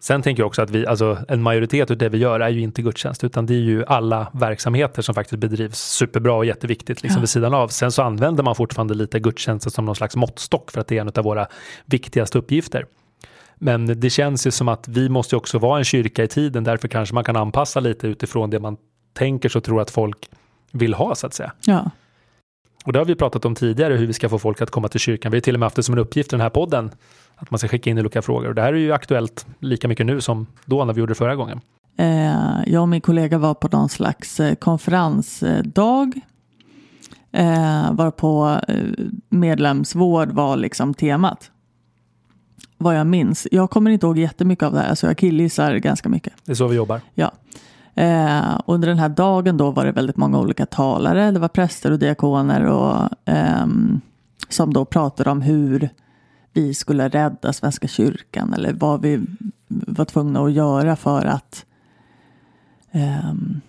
Sen 0.00 0.22
tänker 0.22 0.42
jag 0.42 0.46
också 0.46 0.62
att 0.62 0.70
vi, 0.70 0.86
alltså 0.86 1.18
en 1.28 1.42
majoritet 1.42 1.90
av 1.90 1.96
det 1.96 2.08
vi 2.08 2.18
gör 2.18 2.40
är 2.40 2.48
ju 2.48 2.60
inte 2.60 2.82
gudstjänst, 2.82 3.24
utan 3.24 3.46
det 3.46 3.54
är 3.54 3.58
ju 3.58 3.84
alla 3.84 4.26
verksamheter 4.32 5.02
som 5.02 5.14
faktiskt 5.14 5.40
bedrivs 5.40 5.78
superbra 5.78 6.34
och 6.34 6.44
jätteviktigt 6.44 7.02
liksom 7.02 7.18
Ja. 7.18 7.20
vid 7.20 7.28
sidan 7.28 7.54
av. 7.54 7.68
Sen 7.68 7.92
så 7.92 8.02
använder 8.02 8.42
man 8.42 8.54
fortfarande 8.54 8.94
lite 8.94 9.20
gudstjänsten 9.20 9.72
som 9.72 9.84
någon 9.84 9.96
slags 9.96 10.16
måttstock 10.16 10.70
för 10.70 10.80
att 10.80 10.86
det 10.86 10.96
är 10.96 11.00
en 11.00 11.12
av 11.16 11.24
våra 11.24 11.46
viktigaste 11.84 12.38
uppgifter. 12.38 12.86
Men 13.64 14.00
det 14.00 14.10
känns 14.10 14.46
ju 14.46 14.50
som 14.50 14.68
att 14.68 14.88
vi 14.88 15.08
måste 15.08 15.36
också 15.36 15.58
vara 15.58 15.78
en 15.78 15.84
kyrka 15.84 16.24
i 16.24 16.28
tiden, 16.28 16.64
därför 16.64 16.88
kanske 16.88 17.14
man 17.14 17.24
kan 17.24 17.36
anpassa 17.36 17.80
lite 17.80 18.06
utifrån 18.06 18.50
det 18.50 18.60
man 18.60 18.76
tänker 19.12 19.48
så 19.48 19.60
tror 19.60 19.80
att 19.80 19.90
folk 19.90 20.30
vill 20.72 20.94
ha 20.94 21.14
så 21.14 21.26
att 21.26 21.34
säga. 21.34 21.52
Ja. 21.66 21.90
Och 22.84 22.92
det 22.92 22.98
har 22.98 23.06
vi 23.06 23.14
pratat 23.14 23.44
om 23.44 23.54
tidigare, 23.54 23.94
hur 23.94 24.06
vi 24.06 24.12
ska 24.12 24.28
få 24.28 24.38
folk 24.38 24.60
att 24.60 24.70
komma 24.70 24.88
till 24.88 25.00
kyrkan. 25.00 25.32
Vi 25.32 25.36
har 25.36 25.40
till 25.40 25.54
och 25.54 25.60
med 25.60 25.66
haft 25.66 25.76
det 25.76 25.82
som 25.82 25.94
en 25.94 25.98
uppgift 25.98 26.32
i 26.32 26.36
den 26.36 26.40
här 26.40 26.50
podden, 26.50 26.90
att 27.36 27.50
man 27.50 27.58
ska 27.58 27.68
skicka 27.68 27.90
in 27.90 27.98
olika 27.98 28.22
frågor. 28.22 28.48
Och 28.48 28.54
det 28.54 28.62
här 28.62 28.72
är 28.72 28.78
ju 28.78 28.92
aktuellt 28.92 29.46
lika 29.58 29.88
mycket 29.88 30.06
nu 30.06 30.20
som 30.20 30.46
då 30.64 30.84
när 30.84 30.92
vi 30.92 31.00
gjorde 31.00 31.10
det 31.10 31.14
förra 31.14 31.36
gången. 31.36 31.60
Eh, 31.96 32.62
jag 32.66 32.82
och 32.82 32.88
min 32.88 33.00
kollega 33.00 33.38
var 33.38 33.54
på 33.54 33.68
någon 33.68 33.88
slags 33.88 34.40
eh, 34.40 34.54
konferensdag. 34.54 36.12
Eh, 37.32 37.92
varpå 37.92 38.60
medlemsvård 39.28 40.30
var 40.30 40.56
liksom 40.56 40.94
temat. 40.94 41.51
Vad 42.78 42.96
jag 42.98 43.06
minns. 43.06 43.48
Jag 43.50 43.70
kommer 43.70 43.90
inte 43.90 44.06
ihåg 44.06 44.18
jättemycket 44.18 44.66
av 44.66 44.72
det 44.72 44.80
här, 44.80 44.94
så 44.94 45.06
jag 45.06 45.18
killgissar 45.18 45.76
ganska 45.76 46.08
mycket. 46.08 46.32
Det 46.44 46.52
är 46.52 46.56
så 46.56 46.68
vi 46.68 46.76
jobbar. 46.76 47.00
Ja. 47.14 47.32
Eh, 47.94 48.60
under 48.66 48.88
den 48.88 48.98
här 48.98 49.08
dagen 49.08 49.56
då 49.56 49.70
var 49.70 49.84
det 49.84 49.92
väldigt 49.92 50.16
många 50.16 50.38
olika 50.38 50.66
talare. 50.66 51.30
Det 51.30 51.38
var 51.38 51.48
präster 51.48 51.90
och 51.90 51.98
diakoner 51.98 52.64
och, 52.64 53.08
ehm, 53.24 54.00
som 54.48 54.72
då 54.72 54.84
pratade 54.84 55.30
om 55.30 55.42
hur 55.42 55.88
vi 56.52 56.74
skulle 56.74 57.08
rädda 57.08 57.52
Svenska 57.52 57.88
kyrkan 57.88 58.54
eller 58.54 58.72
vad 58.72 59.02
vi 59.02 59.26
var 59.68 60.04
tvungna 60.04 60.40
att 60.40 60.52
göra 60.52 60.96
för 60.96 61.24
att 61.26 61.64
ehm, 62.92 63.60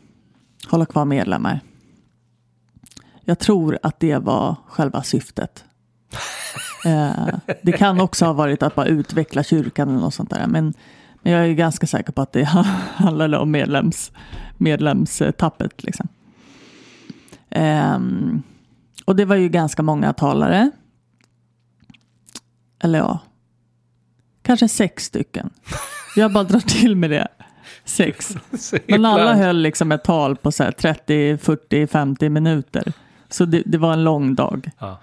hålla 0.67 0.85
kvar 0.85 1.05
medlemmar. 1.05 1.59
Jag 3.21 3.39
tror 3.39 3.79
att 3.83 3.99
det 3.99 4.17
var 4.17 4.55
själva 4.67 5.03
syftet. 5.03 5.65
Eh, 6.85 7.27
det 7.61 7.71
kan 7.71 8.01
också 8.01 8.25
ha 8.25 8.33
varit 8.33 8.63
att 8.63 8.75
bara 8.75 8.85
utveckla 8.85 9.43
kyrkan 9.43 9.89
eller 9.89 9.99
något 9.99 10.13
sånt 10.13 10.29
där. 10.29 10.47
Men, 10.47 10.73
men 11.21 11.33
jag 11.33 11.45
är 11.45 11.53
ganska 11.53 11.87
säker 11.87 12.11
på 12.11 12.21
att 12.21 12.31
det 12.31 12.43
handlade 12.95 13.37
om 13.37 13.51
medlems, 13.51 14.11
medlemstappet. 14.57 15.83
Liksom. 15.83 16.07
Ehm, 17.49 18.43
och 19.05 19.15
det 19.15 19.25
var 19.25 19.35
ju 19.35 19.49
ganska 19.49 19.83
många 19.83 20.13
talare. 20.13 20.71
Eller 22.83 22.99
ja, 22.99 23.19
kanske 24.41 24.67
sex 24.67 25.05
stycken. 25.05 25.49
Jag 26.15 26.33
bara 26.33 26.43
drar 26.43 26.59
till 26.59 26.95
med 26.95 27.09
det. 27.09 27.27
Sex. 27.85 28.37
Men 28.87 29.05
alla 29.05 29.33
höll 29.35 29.57
liksom 29.57 29.91
ett 29.91 30.03
tal 30.03 30.35
på 30.35 30.51
så 30.51 30.63
här 30.63 30.71
30, 30.71 31.37
40, 31.37 31.87
50 31.87 32.29
minuter. 32.29 32.93
Så 33.29 33.45
det, 33.45 33.63
det 33.65 33.77
var 33.77 33.93
en 33.93 34.03
lång 34.03 34.35
dag. 34.35 34.69
Ja. 34.79 34.99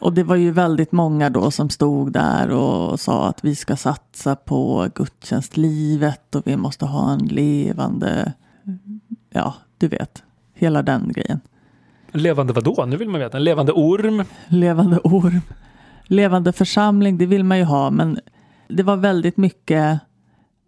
Och 0.00 0.12
det 0.12 0.22
var 0.22 0.36
ju 0.36 0.50
väldigt 0.50 0.92
många 0.92 1.30
då 1.30 1.50
som 1.50 1.70
stod 1.70 2.12
där 2.12 2.50
och 2.50 3.00
sa 3.00 3.28
att 3.28 3.44
vi 3.44 3.56
ska 3.56 3.76
satsa 3.76 4.36
på 4.36 4.88
gudstjänstlivet 4.94 6.34
och 6.34 6.46
vi 6.46 6.56
måste 6.56 6.86
ha 6.86 7.12
en 7.12 7.26
levande, 7.26 8.32
ja, 9.30 9.54
du 9.78 9.88
vet, 9.88 10.22
hela 10.54 10.82
den 10.82 11.12
grejen. 11.12 11.40
Levande 12.12 12.52
vadå? 12.52 12.84
Nu 12.86 12.96
vill 12.96 13.08
man 13.08 13.20
veta. 13.20 13.36
En 13.36 13.44
levande 13.44 13.72
orm? 13.72 14.24
Levande 14.48 14.98
orm, 14.98 15.40
levande 16.04 16.52
församling, 16.52 17.18
det 17.18 17.26
vill 17.26 17.44
man 17.44 17.58
ju 17.58 17.64
ha, 17.64 17.90
men 17.90 18.18
det 18.68 18.82
var 18.82 18.96
väldigt 18.96 19.36
mycket 19.36 20.00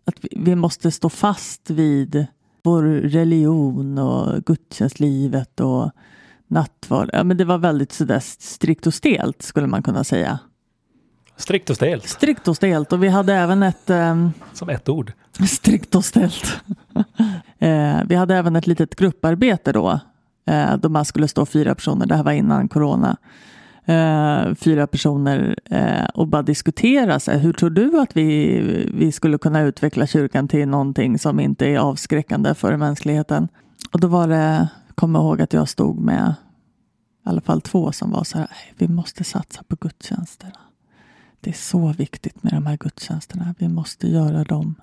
att 0.05 0.15
vi, 0.31 0.55
måste 0.55 0.91
stå 0.91 1.09
fast 1.09 1.71
vid 1.71 2.27
vår 2.63 2.83
religion 2.83 3.99
och 3.99 4.45
gudstjänstlivet 4.45 5.61
och 5.61 5.91
nattvard. 6.53 7.11
Ja, 7.13 7.25
men 7.25 7.37
det 7.37 7.45
var 7.45 7.59
väldigt 7.59 7.93
sådär 7.93 8.21
strikt 8.39 8.87
och 8.87 8.95
stelt 8.95 9.43
skulle 9.43 9.67
man 9.67 9.83
kunna 9.83 10.05
säga. 10.05 10.39
Strikt 11.37 11.71
och 11.71 11.77
stelt. 11.77 12.09
Strikt 12.09 12.49
och 12.49 12.57
stelt 12.57 12.93
och 12.93 13.03
vi 13.03 13.09
hade 13.09 13.35
även 13.35 13.63
ett 13.63 13.91
ehm, 13.91 14.33
Som 14.53 14.69
ett 14.69 14.89
ord. 14.89 15.13
strikt 15.49 15.95
och 15.95 16.05
stelt. 16.05 16.61
eh, 17.59 18.01
vi 18.07 18.15
hade 18.15 18.37
även 18.37 18.57
ett 18.57 18.67
litet 18.67 18.97
grupparbete 18.97 19.73
då. 19.73 20.01
Eh, 20.47 20.77
då 20.77 20.89
man 20.89 21.05
skulle 21.05 21.29
stå 21.29 21.47
fyra 21.47 21.75
personer. 21.75 22.07
Det 22.07 22.17
här 22.17 22.23
var 22.23 22.33
innan 22.33 22.69
corona. 22.69 23.17
Eh, 23.85 24.55
fyra 24.55 24.87
personer 24.87 25.57
eh, 25.71 26.05
och 26.15 26.29
bara 26.29 26.43
diskutera. 26.43 27.21
Så 27.21 27.31
här, 27.31 27.39
hur 27.39 27.53
tror 27.53 27.71
du 27.71 28.01
att 28.01 28.17
vi, 28.17 28.61
vi 28.95 29.13
skulle 29.13 29.39
kunna 29.39 29.61
utveckla 29.61 30.07
kyrkan 30.07 30.49
till 30.49 30.69
någonting 30.69 31.19
som 31.19 31.41
inte 31.41 31.67
är 31.67 31.79
avskräckande 31.79 32.55
för 32.55 32.77
mänskligheten? 32.77 33.49
Och 33.93 34.01
då 34.01 34.09
var 34.09 34.29
det, 34.29 34.69
kommer 34.95 35.19
ihåg 35.19 35.43
att 35.43 35.53
jag 35.53 35.69
stod 35.69 35.99
med 35.99 36.35
i 37.27 37.29
alla 37.29 37.41
fall 37.41 37.61
två 37.61 37.93
som 37.93 38.11
var 38.11 38.25
så 38.25 38.39
här, 38.39 38.47
"Nej, 38.51 38.75
vi 38.79 38.89
måste 38.95 39.25
satsa 39.25 39.63
på 39.69 39.77
gudstjänsterna. 39.81 40.59
Det 41.41 41.51
är 41.51 41.55
så 41.55 41.93
viktigt 41.93 42.43
med 42.43 42.53
de 42.53 42.67
här 42.67 42.77
gudstjänsterna. 42.77 43.55
Vi 43.59 43.69
måste 43.69 44.09
göra 44.09 44.45
dem. 44.45 44.75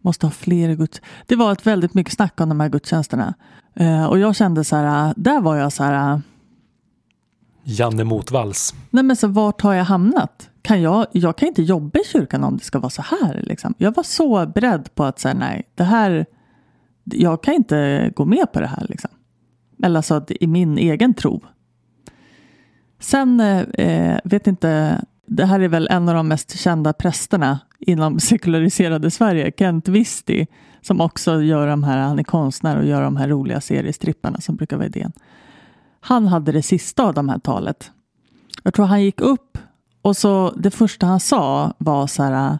Måste 0.00 0.26
ha 0.26 0.30
fler 0.30 0.74
guds... 0.74 1.00
Det 1.26 1.36
var 1.36 1.52
ett 1.52 1.66
väldigt 1.66 1.94
mycket 1.94 2.12
snack 2.14 2.40
om 2.40 2.48
de 2.48 2.60
här 2.60 2.68
gudstjänsterna. 2.68 3.34
Eh, 3.74 4.04
och 4.04 4.18
jag 4.18 4.36
kände 4.36 4.64
så 4.64 4.76
här, 4.76 5.14
där 5.16 5.40
var 5.40 5.56
jag 5.56 5.72
så 5.72 5.84
här, 5.84 6.22
Janne 7.64 8.04
Motvalls. 8.04 8.74
nej 8.90 9.04
men 9.04 9.16
så 9.16 9.28
vart 9.28 9.60
har 9.60 9.74
jag 9.74 9.84
hamnat? 9.84 10.50
Kan 10.62 10.82
jag, 10.82 11.06
jag 11.12 11.36
kan 11.36 11.48
inte 11.48 11.62
jobba 11.62 11.98
i 11.98 12.04
kyrkan 12.04 12.44
om 12.44 12.56
det 12.56 12.64
ska 12.64 12.78
vara 12.78 12.90
så 12.90 13.02
här. 13.02 13.42
Liksom. 13.42 13.74
Jag 13.78 13.94
var 13.94 14.02
så 14.02 14.46
beredd 14.46 14.94
på 14.94 15.04
att 15.04 15.18
säga 15.18 15.34
nej, 15.34 15.62
det 15.74 15.84
här, 15.84 16.26
jag 17.04 17.42
kan 17.42 17.54
inte 17.54 18.10
gå 18.16 18.24
med 18.24 18.52
på 18.52 18.60
det 18.60 18.66
här. 18.66 18.86
Liksom. 18.88 19.10
Eller 19.82 19.96
alltså 19.96 20.24
i 20.28 20.46
min 20.46 20.78
egen 20.78 21.14
tro. 21.14 21.40
Sen, 22.98 23.40
eh, 23.40 23.60
eh, 23.60 24.18
vet 24.24 24.46
inte, 24.46 25.00
det 25.26 25.44
här 25.44 25.60
är 25.60 25.68
väl 25.68 25.88
en 25.90 26.08
av 26.08 26.14
de 26.14 26.28
mest 26.28 26.58
kända 26.58 26.92
prästerna 26.92 27.58
inom 27.78 28.20
sekulariserade 28.20 29.10
Sverige, 29.10 29.52
Kent 29.58 29.88
Visti, 29.88 30.46
som 30.80 31.00
också 31.00 31.42
gör 31.42 31.66
de 31.66 31.84
här, 31.84 31.98
han 31.98 32.18
är 32.18 32.24
konstnär 32.24 32.76
och 32.76 32.84
gör 32.84 33.02
de 33.02 33.16
här 33.16 33.28
roliga 33.28 33.60
seriestripparna 33.60 34.40
som 34.40 34.56
brukar 34.56 34.76
vara 34.76 34.86
idén. 34.86 35.12
Han 36.00 36.26
hade 36.26 36.52
det 36.52 36.62
sista 36.62 37.04
av 37.04 37.14
de 37.14 37.28
här 37.28 37.38
talet. 37.38 37.90
Jag 38.62 38.74
tror 38.74 38.86
han 38.86 39.02
gick 39.02 39.20
upp 39.20 39.58
och 40.02 40.16
så 40.16 40.52
det 40.56 40.70
första 40.70 41.06
han 41.06 41.20
sa 41.20 41.72
var 41.78 42.06
så 42.06 42.22
här, 42.22 42.58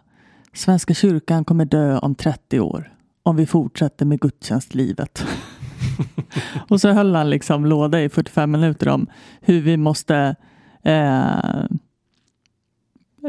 Svenska 0.53 0.93
kyrkan 0.93 1.45
kommer 1.45 1.65
dö 1.65 1.97
om 1.97 2.15
30 2.15 2.59
år 2.59 2.93
om 3.23 3.35
vi 3.35 3.45
fortsätter 3.45 4.05
med 4.05 4.19
gudstjänstlivet. 4.19 5.25
och 6.69 6.81
så 6.81 6.89
höll 6.91 7.15
han 7.15 7.29
liksom 7.29 7.65
låda 7.65 8.01
i 8.01 8.09
45 8.09 8.51
minuter 8.51 8.87
om 8.87 9.07
hur 9.41 9.61
vi 9.61 9.77
måste 9.77 10.35
eh, 10.83 11.65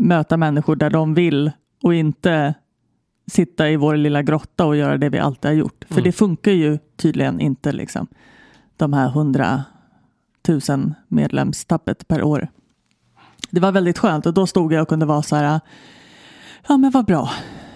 möta 0.01 0.37
människor 0.37 0.77
där 0.77 0.91
de 0.91 1.15
vill 1.15 1.51
och 1.83 1.95
inte 1.95 2.55
sitta 3.27 3.71
i 3.71 3.77
vår 3.77 3.97
lilla 3.97 4.23
grotta 4.23 4.67
och 4.67 4.77
göra 4.77 4.97
det 4.97 5.09
vi 5.09 5.19
alltid 5.19 5.51
har 5.51 5.57
gjort. 5.57 5.85
För 5.89 5.95
Mm. 5.95 6.05
det 6.05 6.13
funkar 6.13 6.53
ju 6.53 6.79
tydligen 6.97 7.41
inte 7.41 7.73
liksom. 7.73 8.07
De 8.77 8.93
här 8.93 9.09
hundratusen 9.09 10.95
medlemstappet 11.09 12.09
per 12.09 12.23
år. 12.23 12.49
Det 13.51 13.61
var 13.61 13.73
väldigt 13.73 13.99
skönt 13.99 14.27
och 14.27 14.35
då 14.35 14.47
stod 14.47 14.73
jag 14.73 14.83
och 14.83 14.89
kunde 14.89 15.07
vara 15.07 15.23
så 15.23 15.37
här. 15.37 15.61
Ja 16.69 16.77
men 16.77 16.91
vad 16.91 17.05
bra. 17.05 17.31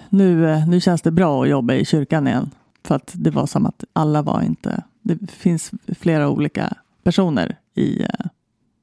Nu, 0.09 0.51
eh, 0.51 0.69
nu 0.69 0.81
känns 0.81 1.03
det 1.03 1.11
bra 1.11 1.43
att 1.43 1.49
jobba 1.49 1.75
i 1.75 1.85
kyrkan 1.85 2.27
igen. 2.27 2.51
För 2.89 2.95
att 2.95 3.13
det 3.15 3.31
var 3.31 3.47
som 3.47 3.67
att 3.67 3.85
alla 3.93 4.23
var 4.23 4.43
inte. 4.43 4.83
Det 5.03 5.31
finns 5.31 5.71
flera 5.99 6.29
olika 6.29 6.73
personer 7.03 7.57
i, 7.75 8.03
eh, 8.03 8.09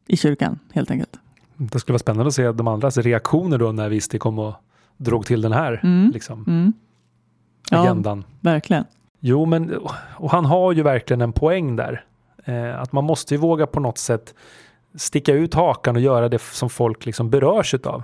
i 0.07 0.17
kyrkan 0.17 0.59
helt 0.73 0.91
enkelt. 0.91 1.19
Det 1.57 1.79
skulle 1.79 1.93
vara 1.93 1.99
spännande 1.99 2.27
att 2.27 2.33
se 2.33 2.51
de 2.51 2.67
andras 2.67 2.97
reaktioner 2.97 3.57
då 3.57 3.71
när 3.71 3.89
Visti 3.89 4.19
kom 4.19 4.39
och 4.39 4.53
drog 4.97 5.25
till 5.25 5.41
den 5.41 5.51
här 5.51 5.79
Mm. 5.83 6.11
liksom, 6.11 6.43
Mm. 6.47 6.73
Ja, 7.71 7.81
agendan. 7.83 8.23
verkligen. 8.41 8.83
Jo, 9.19 9.45
men 9.45 9.73
och 10.17 10.31
han 10.31 10.45
har 10.45 10.71
ju 10.71 10.83
verkligen 10.83 11.21
en 11.21 11.33
poäng 11.33 11.75
där. 11.75 12.03
Eh, 12.45 12.81
att 12.81 12.91
man 12.91 13.03
måste 13.03 13.33
ju 13.33 13.37
våga 13.37 13.67
på 13.67 13.79
något 13.79 13.97
sätt 13.97 14.33
sticka 14.95 15.33
ut 15.33 15.53
hakan 15.53 15.95
och 15.95 16.01
göra 16.01 16.29
det 16.29 16.41
som 16.41 16.69
folk 16.69 17.05
liksom 17.05 17.29
berörs 17.29 17.73
utav. 17.73 18.03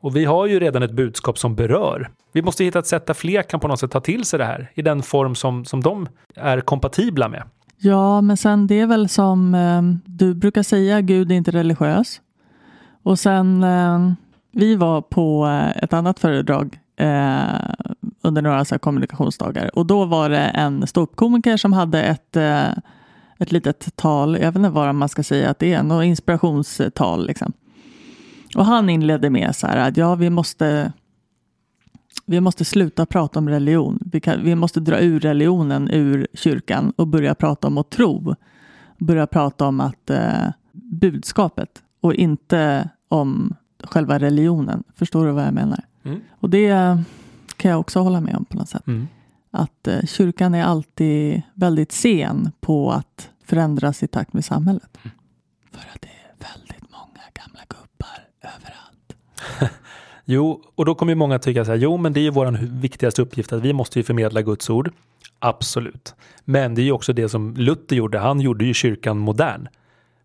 Och 0.00 0.16
vi 0.16 0.24
har 0.24 0.46
ju 0.46 0.60
redan 0.60 0.82
ett 0.82 0.92
budskap 0.92 1.38
som 1.38 1.54
berör. 1.54 2.10
Vi 2.32 2.42
måste 2.42 2.64
hitta 2.64 2.78
ett 2.78 2.86
sätt 2.86 3.06
där 3.06 3.14
fler 3.14 3.42
kan 3.42 3.60
på 3.60 3.68
något 3.68 3.80
sätt 3.80 3.90
ta 3.90 4.00
till 4.00 4.24
sig 4.24 4.38
det 4.38 4.44
här 4.44 4.70
i 4.74 4.82
den 4.82 5.02
form 5.02 5.34
som, 5.34 5.64
som 5.64 5.80
de 5.80 6.08
är 6.36 6.60
kompatibla 6.60 7.28
med. 7.28 7.42
Ja, 7.78 8.20
men 8.20 8.36
sen 8.36 8.66
det 8.66 8.80
är 8.80 8.86
väl 8.86 9.08
som 9.08 9.54
eh, 9.54 9.82
du 10.04 10.34
brukar 10.34 10.62
säga, 10.62 11.00
Gud 11.00 11.32
är 11.32 11.36
inte 11.36 11.50
religiös. 11.50 12.20
Och 13.02 13.18
sen, 13.18 13.62
eh, 13.62 14.12
vi 14.52 14.76
var 14.76 15.00
på 15.00 15.46
eh, 15.46 15.84
ett 15.84 15.92
annat 15.92 16.20
föredrag 16.20 16.78
eh, 16.96 17.42
under 18.22 18.42
några 18.42 18.64
så 18.64 18.74
här, 18.74 18.78
kommunikationsdagar 18.78 19.78
och 19.78 19.86
då 19.86 20.04
var 20.04 20.28
det 20.28 20.38
en 20.38 20.86
ståuppkomiker 20.86 21.56
som 21.56 21.72
hade 21.72 22.02
ett, 22.02 22.36
eh, 22.36 22.68
ett 23.38 23.52
litet 23.52 23.96
tal, 23.96 24.34
jag 24.34 24.46
vet 24.46 24.56
inte 24.56 24.68
vad 24.68 24.94
man 24.94 25.08
ska 25.08 25.22
säga 25.22 25.50
att 25.50 25.58
det 25.58 25.72
är, 25.72 25.82
något 25.82 26.04
inspirationstal 26.04 27.26
liksom. 27.26 27.52
Och 28.56 28.64
han 28.64 28.90
inledde 28.90 29.30
med 29.30 29.56
så 29.56 29.66
här 29.66 29.88
att 29.88 29.96
ja, 29.96 30.14
vi 30.14 30.30
måste, 30.30 30.92
vi 32.26 32.40
måste 32.40 32.64
sluta 32.64 33.06
prata 33.06 33.38
om 33.38 33.48
religion. 33.48 33.98
Vi, 34.12 34.20
kan, 34.20 34.44
vi 34.44 34.54
måste 34.54 34.80
dra 34.80 35.00
ur 35.00 35.20
religionen 35.20 35.90
ur 35.90 36.26
kyrkan 36.34 36.92
och 36.96 37.06
börja 37.06 37.34
prata 37.34 37.66
om 37.66 37.78
att 37.78 37.90
tro. 37.90 38.34
Börja 38.98 39.26
prata 39.26 39.66
om 39.66 39.80
att 39.80 40.10
eh, 40.10 40.48
budskapet 40.72 41.82
och 42.00 42.14
inte 42.14 42.88
om 43.08 43.54
själva 43.84 44.18
religionen. 44.18 44.84
Förstår 44.94 45.26
du 45.26 45.32
vad 45.32 45.46
jag 45.46 45.54
menar? 45.54 45.84
Mm. 46.02 46.20
Och 46.30 46.50
det 46.50 46.98
kan 47.56 47.70
jag 47.70 47.80
också 47.80 48.00
hålla 48.00 48.20
med 48.20 48.36
om 48.36 48.44
på 48.44 48.56
något 48.56 48.68
sätt. 48.68 48.86
Mm. 48.86 49.08
Att 49.50 49.88
eh, 49.88 50.00
kyrkan 50.06 50.54
är 50.54 50.64
alltid 50.64 51.42
väldigt 51.54 51.92
sen 51.92 52.50
på 52.60 52.92
att 52.92 53.30
förändras 53.44 54.02
i 54.02 54.06
takt 54.06 54.32
med 54.32 54.44
samhället. 54.44 54.98
Mm. 55.02 55.16
För 55.72 55.88
att 55.94 56.00
det 56.00 56.08
är 56.08 56.54
väldigt 56.54 56.77
överallt. 58.42 59.72
Jo, 60.30 60.62
och 60.74 60.84
då 60.84 60.94
kommer 60.94 61.12
ju 61.12 61.16
många 61.16 61.38
tycka 61.38 61.64
så 61.64 61.70
här, 61.70 61.78
jo 61.78 61.96
men 61.96 62.12
det 62.12 62.20
är 62.20 62.22
ju 62.22 62.30
vår 62.30 62.58
viktigaste 62.80 63.22
uppgift 63.22 63.52
att 63.52 63.62
vi 63.62 63.72
måste 63.72 63.98
ju 63.98 64.02
förmedla 64.02 64.42
Guds 64.42 64.70
ord. 64.70 64.90
Absolut. 65.38 66.14
Men 66.44 66.74
det 66.74 66.80
är 66.80 66.84
ju 66.84 66.92
också 66.92 67.12
det 67.12 67.28
som 67.28 67.54
Luther 67.56 67.96
gjorde, 67.96 68.18
han 68.18 68.40
gjorde 68.40 68.64
ju 68.64 68.74
kyrkan 68.74 69.18
modern. 69.18 69.68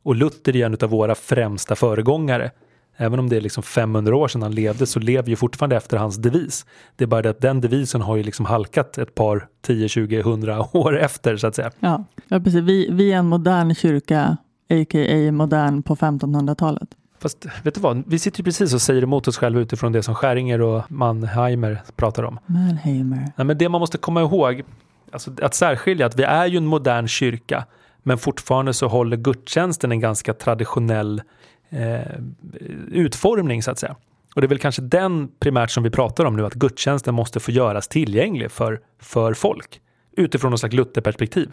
Och 0.03 0.15
Luther 0.15 0.55
är 0.55 0.65
en 0.65 0.77
av 0.81 0.89
våra 0.89 1.15
främsta 1.15 1.75
föregångare. 1.75 2.51
Även 2.97 3.19
om 3.19 3.29
det 3.29 3.37
är 3.37 3.41
liksom 3.41 3.63
500 3.63 4.15
år 4.15 4.27
sedan 4.27 4.41
han 4.41 4.55
levde 4.55 4.85
så 4.85 4.99
lever 4.99 5.29
ju 5.29 5.35
fortfarande 5.35 5.75
efter 5.75 5.97
hans 5.97 6.17
devis. 6.17 6.65
Det 6.95 7.03
är 7.03 7.07
bara 7.07 7.21
det 7.21 7.29
att 7.29 7.41
den 7.41 7.61
devisen 7.61 8.01
har 8.01 8.15
ju 8.15 8.23
liksom 8.23 8.45
halkat 8.45 8.97
ett 8.97 9.15
par 9.15 9.47
10, 9.61 9.89
20, 9.89 10.19
100 10.19 10.65
år 10.77 10.99
efter 10.99 11.37
så 11.37 11.47
att 11.47 11.55
säga. 11.55 11.71
Ja, 11.79 12.03
ja 12.27 12.39
precis. 12.39 12.61
Vi, 12.61 12.89
vi 12.91 13.11
är 13.11 13.17
en 13.17 13.27
modern 13.27 13.75
kyrka, 13.75 14.37
a.k.a. 14.69 15.31
modern 15.31 15.83
på 15.83 15.95
1500-talet. 15.95 16.89
Fast 17.23 17.45
vet 17.63 17.75
du 17.75 17.81
vad, 17.81 18.03
vi 18.07 18.19
sitter 18.19 18.39
ju 18.39 18.43
precis 18.43 18.73
och 18.73 18.81
säger 18.81 19.01
emot 19.01 19.27
oss 19.27 19.37
själva 19.37 19.61
utifrån 19.61 19.91
det 19.91 20.03
som 20.03 20.15
Skäringer 20.15 20.61
och 20.61 20.91
Mannheimer 20.91 21.81
pratar 21.95 22.23
om. 22.23 22.39
Mannheimer. 22.45 23.31
Nej, 23.35 23.45
men 23.45 23.57
det 23.57 23.69
man 23.69 23.79
måste 23.79 23.97
komma 23.97 24.21
ihåg, 24.21 24.61
alltså 25.11 25.31
att 25.41 25.53
särskilja 25.53 26.05
att 26.05 26.19
vi 26.19 26.23
är 26.23 26.45
ju 26.45 26.57
en 26.57 26.65
modern 26.65 27.07
kyrka, 27.07 27.65
men 28.03 28.17
fortfarande 28.17 28.73
så 28.73 28.87
håller 28.87 29.17
gudstjänsten 29.17 29.91
en 29.91 29.99
ganska 29.99 30.33
traditionell 30.33 31.21
eh, 31.69 31.99
utformning 32.87 33.63
så 33.63 33.71
att 33.71 33.79
säga. 33.79 33.95
Och 34.35 34.41
det 34.41 34.45
är 34.45 34.49
väl 34.49 34.59
kanske 34.59 34.81
den 34.81 35.29
primärt 35.39 35.71
som 35.71 35.83
vi 35.83 35.89
pratar 35.89 36.25
om 36.25 36.35
nu, 36.35 36.45
att 36.45 36.53
gudstjänsten 36.53 37.13
måste 37.13 37.39
få 37.39 37.51
göras 37.51 37.87
tillgänglig 37.87 38.51
för, 38.51 38.79
för 38.99 39.33
folk 39.33 39.81
utifrån 40.11 40.51
något 40.51 40.59
slags 40.59 40.75
Lutherperspektiv. 40.75 41.51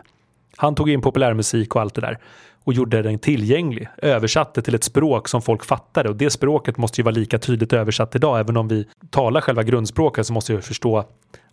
Han 0.61 0.75
tog 0.75 0.91
in 0.91 1.01
populärmusik 1.01 1.75
och 1.75 1.81
allt 1.81 1.95
det 1.95 2.01
där 2.01 2.19
och 2.65 2.73
gjorde 2.73 3.03
den 3.03 3.19
tillgänglig, 3.19 3.89
översatte 3.97 4.63
till 4.63 4.75
ett 4.75 4.85
språk 4.85 5.29
som 5.29 5.43
folk 5.43 5.65
fattade 5.65 6.09
och 6.09 6.17
det 6.17 6.31
språket 6.31 6.77
måste 6.77 7.01
ju 7.01 7.05
vara 7.05 7.15
lika 7.15 7.39
tydligt 7.39 7.73
översatt 7.73 8.15
idag. 8.15 8.41
Även 8.41 8.57
om 8.57 8.69
vi 8.69 8.87
talar 9.11 9.41
själva 9.41 9.63
grundspråket 9.63 10.27
så 10.27 10.33
måste 10.33 10.57
vi 10.57 10.63
förstå 10.63 11.05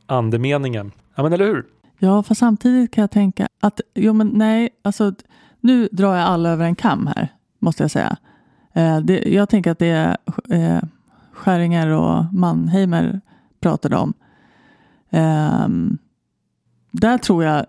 andemeningen. 0.05 0.91
Ja 1.15 1.23
men 1.23 1.33
eller 1.33 1.45
hur? 1.45 1.65
Ja, 1.99 2.23
för 2.23 2.35
samtidigt 2.35 2.93
kan 2.93 3.01
jag 3.01 3.11
tänka 3.11 3.47
att, 3.59 3.81
jo 3.95 4.13
men 4.13 4.27
nej, 4.27 4.69
alltså 4.81 5.13
nu 5.59 5.89
drar 5.91 6.15
jag 6.15 6.25
alla 6.25 6.49
över 6.49 6.65
en 6.65 6.75
kam 6.75 7.07
här, 7.07 7.27
måste 7.59 7.83
jag 7.83 7.91
säga. 7.91 8.17
Eh, 8.73 8.99
det, 8.99 9.23
jag 9.25 9.49
tänker 9.49 9.71
att 9.71 9.79
det 9.79 9.87
är 9.87 10.17
eh, 10.49 10.81
Skäringer 11.31 11.87
och 11.87 12.33
Mannheimer 12.33 13.21
pratade 13.59 13.95
om. 13.95 14.13
Eh, 15.09 15.67
där 16.91 17.17
tror 17.17 17.43
jag, 17.43 17.65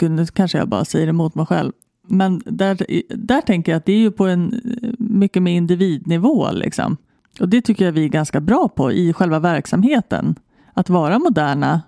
gud 0.00 0.10
nu 0.10 0.26
kanske 0.26 0.58
jag 0.58 0.68
bara 0.68 0.84
säger 0.84 1.06
emot 1.06 1.34
mig 1.34 1.46
själv, 1.46 1.72
men 2.08 2.42
där, 2.44 2.86
där 3.16 3.40
tänker 3.40 3.72
jag 3.72 3.76
att 3.76 3.86
det 3.86 3.92
är 3.92 3.98
ju 3.98 4.10
på 4.10 4.26
en 4.26 4.60
mycket 4.98 5.42
mer 5.42 5.52
individnivå 5.52 6.50
liksom. 6.52 6.96
Och 7.40 7.48
det 7.48 7.62
tycker 7.62 7.84
jag 7.84 7.92
vi 7.92 8.04
är 8.04 8.08
ganska 8.08 8.40
bra 8.40 8.68
på 8.68 8.92
i 8.92 9.12
själva 9.12 9.38
verksamheten. 9.38 10.34
Att 10.74 10.90
vara 10.90 11.18
moderna 11.18 11.82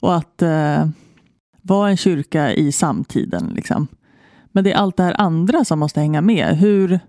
och 0.00 0.16
att 0.16 0.42
eh, 0.42 0.88
vara 1.62 1.90
en 1.90 1.96
kyrka 1.96 2.52
i 2.52 2.72
samtiden. 2.72 3.52
Liksom. 3.54 3.86
Men 4.52 4.64
det 4.64 4.72
är 4.72 4.76
allt 4.76 4.96
det 4.96 5.02
här 5.02 5.20
andra 5.20 5.64
som 5.64 5.78
måste 5.78 6.00
hänga 6.00 6.20
med. 6.20 6.56
Hur, 6.56 7.00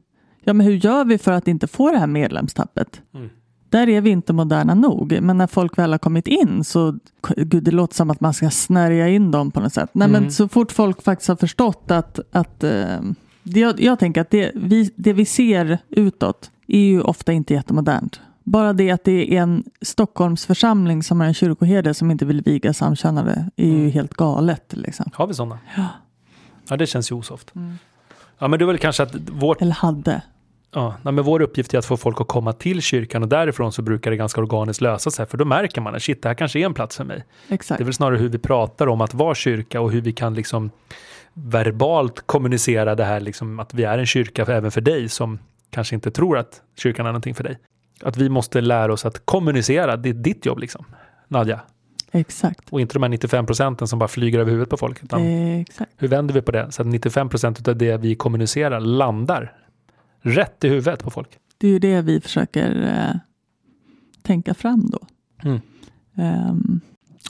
ja, 0.44 0.54
men 0.54 0.66
hur 0.66 0.74
gör 0.74 1.06
vi 1.06 1.18
för 1.18 1.32
att 1.32 1.48
inte 1.48 1.68
få 1.68 1.92
det 1.92 1.98
här 1.98 2.08
medlemstappet? 2.08 3.02
Mm. 3.14 3.30
Där 3.74 3.90
är 3.90 4.02
vi 4.02 4.10
inte 4.10 4.34
moderna 4.34 4.74
nog. 4.74 5.20
Men 5.22 5.38
när 5.38 5.48
folk 5.48 5.78
väl 5.78 5.92
har 5.92 5.98
kommit 5.98 6.28
in 6.28 6.64
så, 6.64 6.96
gud 7.38 7.64
det 7.64 7.72
låter 7.72 7.96
som 7.96 8.10
att 8.12 8.20
man 8.22 8.34
ska 8.34 8.50
snärja 8.50 9.08
in 9.10 9.32
dem 9.32 9.52
på 9.52 9.60
något 9.60 9.74
sätt. 9.74 9.90
Nej, 9.94 10.10
Mm. 10.10 10.22
men 10.24 10.32
så 10.32 10.48
fort 10.48 10.72
folk 10.72 11.02
faktiskt 11.04 11.28
har 11.28 11.36
förstått 11.36 11.92
att, 11.92 12.20
att 12.32 12.64
eh, 12.64 13.00
det, 13.44 13.60
jag, 13.60 13.82
jag 13.82 14.00
tänker 14.00 14.22
att 14.22 14.30
det 14.30 14.52
vi, 14.56 14.92
det 14.96 15.14
vi 15.14 15.26
ser 15.26 15.78
utåt 15.90 16.52
är 16.68 16.80
ju 16.80 17.02
ofta 17.02 17.32
inte 17.34 17.54
jättemodernt. 17.54 18.22
Bara 18.44 18.74
det 18.74 18.92
att 18.92 19.04
det 19.04 19.36
är 19.38 19.42
en 19.42 19.64
Stockholmsförsamling 19.82 21.04
som 21.04 21.20
har 21.20 21.28
en 21.28 21.34
kyrkoherde 21.34 21.94
som 21.94 22.12
inte 22.12 22.26
vill 22.26 22.42
viga 22.42 22.74
samkönade 22.74 23.50
är 23.56 23.66
ju 23.68 23.80
Mm. 23.80 23.92
helt 23.92 24.14
galet. 24.14 24.74
Liksom. 24.78 25.06
Har 25.14 25.28
vi 25.28 25.34
sådana? 25.34 25.60
Ja. 25.78 25.88
Ja, 26.70 26.78
det 26.78 26.88
känns 26.88 27.12
ju 27.12 27.16
osoft. 27.16 27.56
Mm. 27.56 27.74
Ja, 28.40 28.48
men 28.48 28.60
det 28.60 28.66
är 28.66 28.68
väl 28.68 28.78
kanske 28.78 29.04
att 29.04 29.16
vårt, 29.30 29.62
Eller 29.62 29.72
hade. 29.76 30.22
Ja, 30.74 30.98
men 31.04 31.24
vår 31.24 31.42
uppgift 31.42 31.74
är 31.74 31.78
att 31.78 31.86
få 31.86 31.98
folk 31.98 32.22
att 32.22 32.28
komma 32.28 32.54
till 32.54 32.82
kyrkan 32.82 33.24
och 33.24 33.30
därifrån 33.30 33.72
så 33.72 33.82
brukar 33.82 34.12
det 34.12 34.18
ganska 34.18 34.42
organiskt 34.42 34.82
lösa 34.82 35.12
sig. 35.12 35.26
För 35.26 35.38
då 35.38 35.46
märker 35.46 35.82
man 35.82 35.96
att 35.96 36.04
shit, 36.04 36.22
det 36.22 36.30
här 36.30 36.36
kanske 36.36 36.60
är 36.60 36.66
en 36.66 36.74
plats 36.74 36.98
för 36.98 37.04
mig. 37.04 37.26
Exakt. 37.50 37.78
Det 37.78 37.84
är 37.84 37.86
väl 37.86 37.94
snarare 37.94 38.18
hur 38.18 38.30
vi 38.30 38.38
pratar 38.38 38.88
om 38.88 39.02
att 39.02 39.14
vara 39.14 39.36
kyrka 39.36 39.82
och 39.82 39.92
hur 39.92 40.02
vi 40.02 40.12
kan 40.12 40.34
liksom 40.34 40.72
verbalt 41.34 42.28
kommunicera 42.28 42.96
det 42.96 43.04
här, 43.04 43.20
liksom, 43.20 43.60
att 43.60 43.74
vi 43.74 43.84
är 43.84 43.98
en 43.98 44.06
kyrka 44.06 44.46
även 44.48 44.72
för 44.72 44.82
dig 44.82 45.10
som 45.10 45.40
kanske 45.70 45.96
inte 45.96 46.12
tror 46.12 46.38
att 46.38 46.62
kyrkan 46.78 47.06
är 47.06 47.10
någonting 47.10 47.36
för 47.36 47.44
dig. 47.44 47.58
Att 48.02 48.18
vi 48.18 48.30
måste 48.30 48.62
lära 48.62 48.94
oss 48.94 49.06
att 49.06 49.26
kommunicera, 49.26 49.98
det 49.98 50.10
är 50.10 50.14
ditt 50.14 50.46
jobb 50.46 50.60
liksom, 50.60 50.86
Nadja. 51.28 51.60
Exakt. 52.12 52.70
Och 52.70 52.82
inte 52.82 52.94
de 52.94 53.04
här 53.04 53.10
95 53.10 53.46
procenten 53.46 53.88
som 53.88 54.00
bara 54.00 54.08
flyger 54.08 54.40
över 54.40 54.52
huvudet 54.52 54.70
på 54.70 54.78
folk. 54.78 55.04
Utan 55.04 55.22
Exakt. 55.62 55.92
hur 55.98 56.08
vänder 56.08 56.34
vi 56.34 56.42
på 56.42 56.52
det 56.52 56.72
så 56.72 56.82
att 56.82 56.88
95 56.88 57.30
procent 57.30 57.68
av 57.68 57.78
det 57.78 57.98
vi 57.98 58.16
kommunicerar 58.16 58.80
landar 58.80 59.54
rätt 60.24 60.64
i 60.64 60.70
huvudet 60.70 61.04
på 61.04 61.10
folk? 61.12 61.30
Det 61.58 61.68
är 61.68 61.72
ju 61.72 61.80
det 61.80 62.02
vi 62.02 62.22
försöker 62.22 62.84
eh, 63.10 63.16
tänka 64.22 64.54
fram 64.54 64.90
då. 64.90 65.00
Mm. 65.44 65.62
Ehm, 66.16 66.80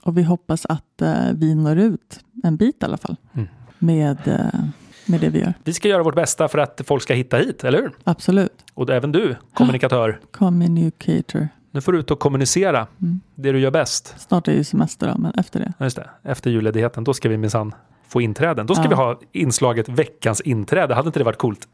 och 0.03 0.17
vi 0.17 0.23
hoppas 0.23 0.65
att 0.65 1.01
eh, 1.01 1.31
vi 1.33 1.55
når 1.55 1.77
ut 1.77 2.19
en 2.43 2.57
bit 2.57 2.75
i 2.81 2.85
alla 2.85 2.97
fall 2.97 3.15
Mm. 3.33 3.47
med, 3.79 4.27
eh, 4.27 4.59
med 5.05 5.21
det 5.21 5.29
vi 5.29 5.39
gör. 5.39 5.53
Vi 5.63 5.73
ska 5.73 5.87
göra 5.87 6.03
vårt 6.03 6.15
bästa 6.15 6.47
för 6.47 6.57
att 6.57 6.81
folk 6.85 7.03
ska 7.03 7.13
hitta 7.13 7.37
hit, 7.37 7.63
eller 7.63 7.81
hur? 7.81 7.91
Absolut. 8.03 8.63
Och 8.73 8.89
även 8.89 9.11
du, 9.11 9.35
kommunikatör, 9.53 10.19
Communicator. 10.31 11.47
nu 11.71 11.81
får 11.81 11.91
du 11.91 11.99
ut 11.99 12.11
och 12.11 12.19
kommunicera 12.19 12.87
Mm. 13.01 13.21
det 13.35 13.51
du 13.51 13.59
gör 13.59 13.71
bäst. 13.71 14.15
Snart 14.17 14.47
är 14.47 14.53
ju 14.53 14.63
semester 14.63 15.07
då, 15.07 15.17
men 15.17 15.31
efter 15.33 15.59
det. 15.59 15.73
Ja, 15.77 15.85
Just 15.85 15.95
det. 15.97 16.09
Efter 16.23 16.49
julledigheten, 16.51 17.03
då 17.03 17.13
ska 17.13 17.29
vi 17.29 17.37
minsann 17.37 17.73
få 18.07 18.21
inträden. 18.21 18.65
Då 18.65 18.75
ska 18.75 18.83
Ja. 18.83 18.89
vi 18.89 18.95
ha 18.95 19.19
inslaget 19.31 19.89
veckans 19.89 20.41
inträde. 20.41 20.95
Hade 20.95 21.07
inte 21.07 21.19
det 21.19 21.23
varit 21.23 21.37
coolt? 21.37 21.67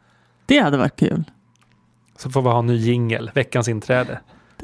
Det 0.49 0.59
hade 0.59 0.77
varit 0.77 0.95
kul. 0.99 1.23
Så 2.17 2.29
får 2.29 2.41
vi 2.41 2.47
ha 2.49 2.59
en 2.59 2.65
ny 2.65 2.75
jingel, 2.75 3.31
veckans 3.35 3.67
inträde. 3.67 4.19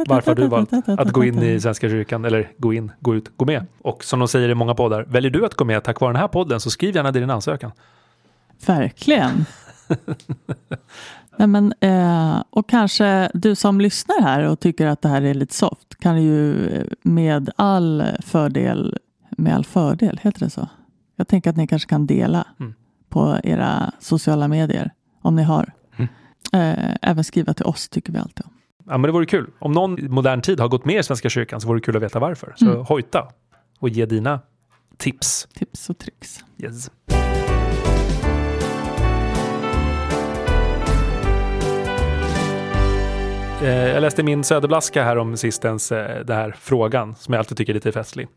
Varför 0.07 0.31
har 0.31 0.35
du 0.35 0.47
valt 0.47 0.73
att 0.87 1.11
gå 1.11 1.23
in 1.23 1.43
i 1.43 1.59
Svenska 1.59 1.89
kyrkan, 1.89 2.25
eller 2.25 2.51
gå 2.57 2.73
in, 2.73 2.91
gå 2.99 3.15
ut, 3.15 3.37
gå 3.37 3.45
med? 3.45 3.65
Och 3.81 4.03
som 4.03 4.19
de 4.19 4.27
säger 4.27 4.49
i 4.49 4.55
många 4.55 4.75
poddar, 4.75 5.03
väljer 5.03 5.31
du 5.31 5.45
att 5.45 5.53
gå 5.55 5.65
med 5.65 5.83
tack 5.83 5.99
vare 6.01 6.13
den 6.13 6.21
här 6.21 6.27
podden 6.27 6.59
så 6.59 6.69
skriv 6.69 6.95
gärna 6.95 7.11
din 7.11 7.29
ansökan. 7.29 7.71
Verkligen. 8.65 9.45
Nej, 11.37 11.47
men, 11.47 11.73
eh, 11.79 12.43
och 12.49 12.69
kanske 12.69 13.31
du 13.33 13.55
som 13.55 13.81
lyssnar 13.81 14.21
här 14.21 14.43
och 14.43 14.59
tycker 14.59 14.87
att 14.87 15.01
det 15.01 15.09
här 15.09 15.21
är 15.21 15.33
lite 15.33 15.53
soft 15.53 15.95
kan 15.99 16.23
ju 16.23 16.67
med 17.01 17.49
all 17.55 18.03
fördel, 18.25 18.97
med 19.29 19.55
all 19.55 19.65
fördel, 19.65 20.19
heter 20.23 20.39
det 20.39 20.49
så? 20.49 20.67
Jag 21.15 21.27
tänker 21.27 21.49
att 21.49 21.57
ni 21.57 21.67
kanske 21.67 21.89
kan 21.89 22.07
dela 22.07 22.47
Mm. 22.59 22.73
på 23.09 23.39
era 23.43 23.91
sociala 23.99 24.47
medier 24.47 24.91
om 25.25 25.35
ni 25.35 25.43
har. 25.43 25.71
Mm. 25.97 26.07
Eh, 26.53 26.95
även 27.01 27.23
skriva 27.23 27.53
till 27.53 27.65
oss 27.65 27.89
tycker 27.89 28.13
vi 28.13 28.19
alltid 28.19 28.45
om. 28.45 28.51
Ja, 28.87 28.91
men 28.97 29.01
det 29.01 29.11
vore 29.11 29.25
kul. 29.25 29.49
Om 29.59 29.71
någon 29.71 29.99
i 29.99 30.07
modern 30.09 30.41
tid 30.41 30.59
har 30.59 30.67
gått 30.67 30.85
med 30.85 30.99
i 30.99 31.03
Svenska 31.03 31.29
kyrkan 31.29 31.61
så 31.61 31.67
vore 31.67 31.79
det 31.79 31.83
kul 31.85 31.95
att 31.97 32.03
veta 32.03 32.19
varför. 32.19 32.53
Så 32.57 32.65
Mm. 32.71 32.85
hojta 32.85 33.27
och 33.79 33.89
ge 33.89 34.05
dina 34.05 34.39
tips. 34.97 35.47
Tips 35.53 35.89
och 35.89 35.97
tricks. 35.97 36.43
Yes. 36.57 36.89
Eh, 43.61 43.69
Jag 43.93 44.01
läste 44.01 44.23
min 44.23 44.43
söderblaska 44.43 45.03
här 45.03 45.17
om 45.17 45.37
sistens, 45.37 45.91
eh, 45.91 46.25
den 46.25 46.37
här 46.37 46.55
frågan 46.59 47.15
som 47.15 47.33
jag 47.33 47.39
alltid 47.39 47.57
tycker 47.57 47.73
är 47.73 47.75
lite 47.75 47.91
festlig. 47.91 48.27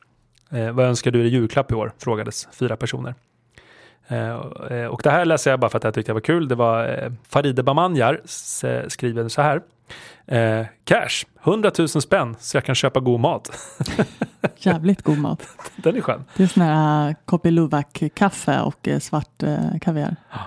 Eh, 0.51 0.71
vad 0.73 0.87
önskar 0.87 1.11
du 1.11 1.19
dig 1.19 1.29
i 1.29 1.31
julklapp 1.33 1.73
i 1.73 1.75
år? 1.75 1.93
Frågades 1.99 2.49
fyra 2.53 2.77
personer. 2.77 3.15
Eh, 4.09 4.87
och 4.87 5.01
det 5.03 5.11
här 5.11 5.25
läser 5.25 5.51
jag 5.51 5.61
bara 5.61 5.71
för 5.71 5.79
att 5.79 5.85
jag 5.85 5.95
tyckte 5.95 6.11
det 6.11 6.15
var 6.15 6.21
kul. 6.21 6.49
Det 6.49 6.55
var 6.55 6.89
eh, 6.89 7.13
Faride 7.29 7.63
Bamanjar 7.63 8.21
skriver 8.89 9.29
så 9.29 9.43
här. 9.43 9.63
Eh, 10.27 10.67
cash, 10.85 11.25
100 11.45 11.71
000 11.79 11.89
spänn 11.89 12.37
så 12.39 12.57
jag 12.57 12.65
kan 12.65 12.75
köpa 12.75 13.01
god 13.01 13.21
mat. 13.21 13.51
Jävligt 14.57 15.03
god 15.03 15.19
mat. 15.19 15.49
Den 15.77 15.97
är 15.97 16.01
skön. 16.01 16.25
Det 16.37 16.43
är 16.43 16.47
sån 16.47 16.63
här 16.63 17.17
Kopi 17.25 17.51
Luwak-kaffe 17.51 18.61
och 18.61 18.89
eh, 18.89 18.99
svart 18.99 19.43
eh, 19.43 19.79
kaviar. 19.81 20.17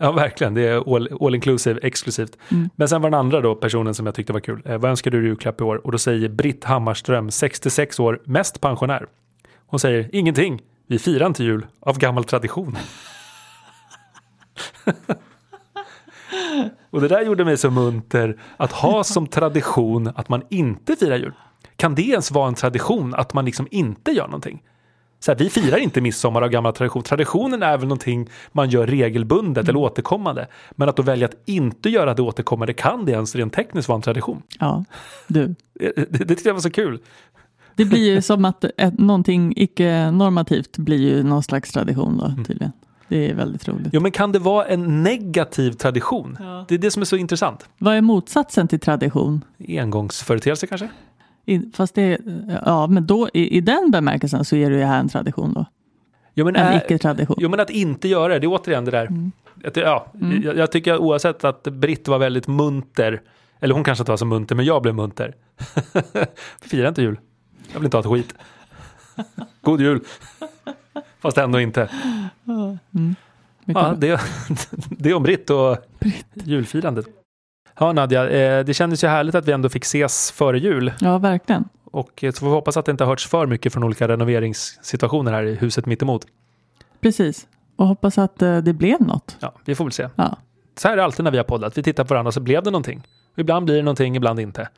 Ja, 0.00 0.12
verkligen. 0.12 0.54
Det 0.54 0.68
är 0.68 0.94
all, 0.96 1.08
all 1.20 1.34
inclusive, 1.34 1.80
exklusivt. 1.82 2.38
Mm. 2.48 2.70
Men 2.76 2.88
sen 2.88 3.02
var 3.02 3.10
den 3.10 3.20
andra 3.20 3.40
då 3.40 3.54
personen 3.54 3.94
som 3.94 4.06
jag 4.06 4.14
tyckte 4.14 4.32
var 4.32 4.40
kul. 4.40 4.62
Eh, 4.64 4.78
vad 4.78 4.90
önskar 4.90 5.10
du 5.10 5.24
i 5.24 5.26
julklapp 5.26 5.60
i 5.60 5.64
år? 5.64 5.86
Och 5.86 5.92
då 5.92 5.98
säger 5.98 6.28
Britt 6.28 6.64
Hammarström, 6.64 7.30
66 7.30 8.00
år, 8.00 8.20
mest 8.24 8.60
pensionär. 8.60 9.06
Hon 9.66 9.80
säger 9.80 10.08
ingenting. 10.12 10.62
Vi 10.86 10.98
firar 10.98 11.26
inte 11.26 11.44
jul 11.44 11.66
av 11.80 11.98
gammal 11.98 12.24
tradition. 12.24 12.76
och 16.90 17.00
det 17.00 17.08
där 17.08 17.22
gjorde 17.22 17.44
mig 17.44 17.56
så 17.56 17.70
munter 17.70 18.40
att 18.56 18.72
ha 18.72 19.04
som 19.04 19.26
tradition 19.26 20.12
att 20.14 20.28
man 20.28 20.42
inte 20.50 20.96
firar 20.96 21.16
jul. 21.16 21.32
Kan 21.76 21.94
det 21.94 22.02
ens 22.02 22.30
vara 22.30 22.48
en 22.48 22.54
tradition 22.54 23.14
att 23.14 23.34
man 23.34 23.44
liksom 23.44 23.68
inte 23.70 24.10
gör 24.10 24.26
någonting? 24.26 24.62
Så 25.20 25.32
här, 25.32 25.38
vi 25.38 25.50
firar 25.50 25.78
inte 25.78 26.00
midsommar 26.00 26.42
av 26.42 26.48
gammal 26.48 26.72
tradition. 26.72 27.02
Traditionen 27.02 27.62
är 27.62 27.78
väl 27.78 27.88
någonting 27.88 28.28
man 28.52 28.70
gör 28.70 28.86
regelbundet 28.86 29.68
eller 29.68 29.78
återkommande. 29.78 30.48
Men 30.70 30.88
att 30.88 30.96
då 30.96 31.02
välja 31.02 31.28
att 31.28 31.34
inte 31.44 31.88
göra 31.90 32.14
det 32.14 32.22
återkommande, 32.22 32.72
kan 32.72 33.04
det 33.04 33.12
ens 33.12 33.34
rent 33.34 33.52
tekniskt 33.52 33.88
vara 33.88 33.96
en 33.96 34.02
tradition? 34.02 34.42
Ja, 34.60 34.84
du. 35.26 35.54
Det, 35.74 35.92
det, 35.96 36.06
det 36.10 36.24
tyckte 36.26 36.48
jag 36.48 36.54
var 36.54 36.60
så 36.60 36.70
kul. 36.70 37.00
Det 37.76 37.84
blir 37.84 38.14
ju 38.14 38.22
som 38.22 38.44
att 38.44 38.64
ett, 38.64 38.98
någonting 38.98 39.52
icke-normativt 39.56 40.78
blir 40.78 40.98
ju 40.98 41.22
någon 41.22 41.42
slags 41.42 41.72
tradition 41.72 42.18
då 42.18 42.44
tydligen. 42.44 42.72
Det 43.08 43.30
är 43.30 43.34
väldigt 43.34 43.68
roligt. 43.68 43.88
Jo, 43.92 44.00
men 44.00 44.10
kan 44.10 44.32
det 44.32 44.38
vara 44.38 44.64
en 44.66 45.02
negativ 45.02 45.72
tradition? 45.72 46.38
Det 46.68 46.74
är 46.74 46.78
det 46.78 46.90
som 46.90 47.02
är 47.02 47.06
så 47.06 47.16
intressant. 47.16 47.68
Vad 47.78 47.94
är 47.94 48.00
motsatsen 48.00 48.68
till 48.68 48.80
tradition? 48.80 49.44
Engångsföreteelse 49.68 50.66
kanske? 50.66 50.88
I, 51.46 51.60
fast 51.74 51.94
det, 51.94 52.18
ja, 52.64 52.86
men 52.86 53.06
då 53.06 53.28
i, 53.34 53.56
i 53.56 53.60
den 53.60 53.90
bemärkelsen 53.90 54.44
så 54.44 54.56
är 54.56 54.70
det 54.70 54.76
ju 54.76 54.82
här 54.84 55.00
en 55.00 55.08
tradition 55.08 55.52
då. 55.54 55.66
Jo, 56.34 56.44
men, 56.44 56.56
En 56.56 56.72
äh, 56.72 56.76
icke-tradition. 56.76 57.36
jo, 57.40 57.48
men 57.48 57.60
att 57.60 57.70
inte 57.70 58.08
göra 58.08 58.32
det, 58.32 58.38
det 58.38 58.46
är 58.46 58.52
återigen 58.52 58.84
det 58.84 58.90
där. 58.90 59.30
Att, 59.64 59.76
ja, 59.76 60.06
jag, 60.44 60.56
jag 60.56 60.72
tycker 60.72 60.98
oavsett 60.98 61.44
att 61.44 61.62
Britt 61.62 62.08
var 62.08 62.18
väldigt 62.18 62.48
munter, 62.48 63.22
eller 63.60 63.74
hon 63.74 63.84
kanske 63.84 64.02
inte 64.02 64.12
var 64.12 64.16
så 64.16 64.24
munter, 64.24 64.54
men 64.54 64.64
jag 64.64 64.82
blev 64.82 64.94
munter. 64.94 65.34
Fira 66.62 66.88
inte 66.88 67.02
jul. 67.02 67.18
Jag 67.72 67.80
vill 67.80 67.84
inte 67.84 67.96
ha 67.96 68.00
ett 68.02 68.10
skit. 68.10 68.34
God 69.60 69.80
jul. 69.80 70.00
Fast 71.20 71.38
ändå 71.38 71.60
inte. 71.60 71.88
Mycket 73.64 73.82
Ja, 73.82 73.94
det, 73.98 74.20
det 74.90 75.10
är 75.10 75.14
om 75.14 75.22
Britt 75.22 75.50
och 75.50 75.76
julfirandet. 76.34 77.06
Ja, 77.78 77.92
Nadja, 77.92 78.28
eh, 78.30 78.64
det 78.64 78.74
kändes 78.74 79.04
ju 79.04 79.08
härligt 79.08 79.34
att 79.34 79.48
vi 79.48 79.52
ändå 79.52 79.68
fick 79.68 79.84
ses 79.84 80.30
före 80.32 80.58
jul. 80.58 80.92
ja, 81.00 81.18
verkligen. 81.18 81.64
Och 81.84 82.24
eh, 82.24 82.32
så 82.32 82.40
får 82.40 82.46
vi 82.46 82.52
hoppas 82.52 82.76
att 82.76 82.84
det 82.84 82.90
inte 82.90 83.04
har 83.04 83.08
hörts 83.08 83.26
för 83.26 83.46
mycket 83.46 83.72
från 83.72 83.84
olika 83.84 84.08
renoveringssituationer 84.08 85.32
här 85.32 85.42
i 85.42 85.54
huset 85.54 85.86
mittemot. 85.86 86.26
Precis. 87.00 87.46
Och 87.76 87.86
hoppas 87.86 88.18
att 88.18 88.42
eh, 88.42 88.58
det 88.58 88.72
blev 88.72 89.00
något. 89.00 89.36
Ja, 89.40 89.52
vi 89.64 89.74
får 89.74 89.84
väl 89.84 89.92
se. 89.92 90.08
Ja, 90.16 90.36
Så 90.78 90.88
här 90.88 90.92
är 90.92 90.96
det 90.96 91.04
alltid 91.04 91.24
när 91.24 91.30
vi 91.30 91.36
har 91.36 91.44
poddat. 91.44 91.78
Vi 91.78 91.82
tittar 91.82 92.04
på 92.04 92.14
varandra 92.14 92.32
så 92.32 92.40
blev 92.40 92.62
det 92.62 92.70
någonting. 92.70 93.02
Ibland 93.36 93.64
blir 93.66 93.76
det 93.76 93.82
någonting, 93.82 94.16
ibland 94.16 94.40
inte. 94.40 94.68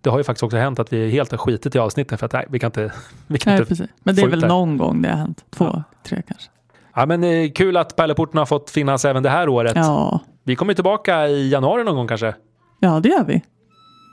Det 0.00 0.10
har 0.10 0.18
ju 0.18 0.24
faktiskt 0.24 0.42
också 0.42 0.56
hänt 0.56 0.78
att 0.78 0.92
vi 0.92 1.10
helt 1.10 1.30
har 1.30 1.38
skitit 1.38 1.74
i 1.74 1.78
avsnitten 1.78 2.18
för 2.18 2.26
att 2.26 2.32
nej, 2.32 2.46
vi 2.50 2.58
kan 2.58 2.68
inte... 2.68 2.92
Vi 3.26 3.38
kan 3.38 3.50
nej, 3.52 3.60
inte 3.60 3.68
precis. 3.68 3.90
Men 4.02 4.14
det 4.14 4.22
är 4.22 4.26
väl 4.28 4.40
det. 4.40 4.48
någon 4.48 4.76
gång 4.76 5.02
det 5.02 5.08
har 5.08 5.16
hänt. 5.16 5.44
Två, 5.50 5.64
Ja. 5.64 5.82
tre 6.08 6.22
kanske. 6.28 6.48
ja, 6.94 7.06
men 7.06 7.24
eh, 7.24 7.50
kul 7.52 7.76
att 7.76 7.96
Pärleporten 7.96 8.38
har 8.38 8.46
fått 8.46 8.70
finnas 8.70 9.04
även 9.04 9.22
det 9.22 9.30
här 9.30 9.48
året. 9.48 9.72
Ja, 9.76 10.20
Vi 10.44 10.56
kommer 10.56 10.74
tillbaka 10.74 11.28
i 11.28 11.48
januari 11.50 11.84
någon 11.84 11.96
gång 11.96 12.08
kanske. 12.08 12.34
ja 12.80 13.00
det 13.00 13.08
gör 13.08 13.24
vi. 13.24 13.42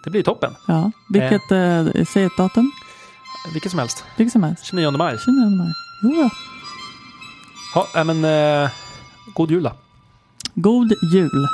Det 0.04 0.10
blir 0.10 0.24
toppen. 0.24 0.52
Ja. 0.68 0.92
Vilket, 1.14 1.52
eh, 1.52 2.04
säg 2.14 2.24
ett 2.24 2.38
datum. 2.38 2.72
Vilket 3.54 3.72
som 3.72 3.80
helst. 3.80 4.04
Vilket 4.18 4.32
som 4.32 4.44
helst. 4.44 4.66
29 4.66 4.92
maj. 4.92 5.18
29 5.26 5.58
maj. 5.58 5.68
Ja. 6.22 6.30
Ja, 7.96 8.04
men 8.04 8.26
eh, 8.64 8.70
god 9.36 9.52
jul 9.52 9.64
då. 9.64 9.72
God 10.54 10.92
jul. 11.14 11.48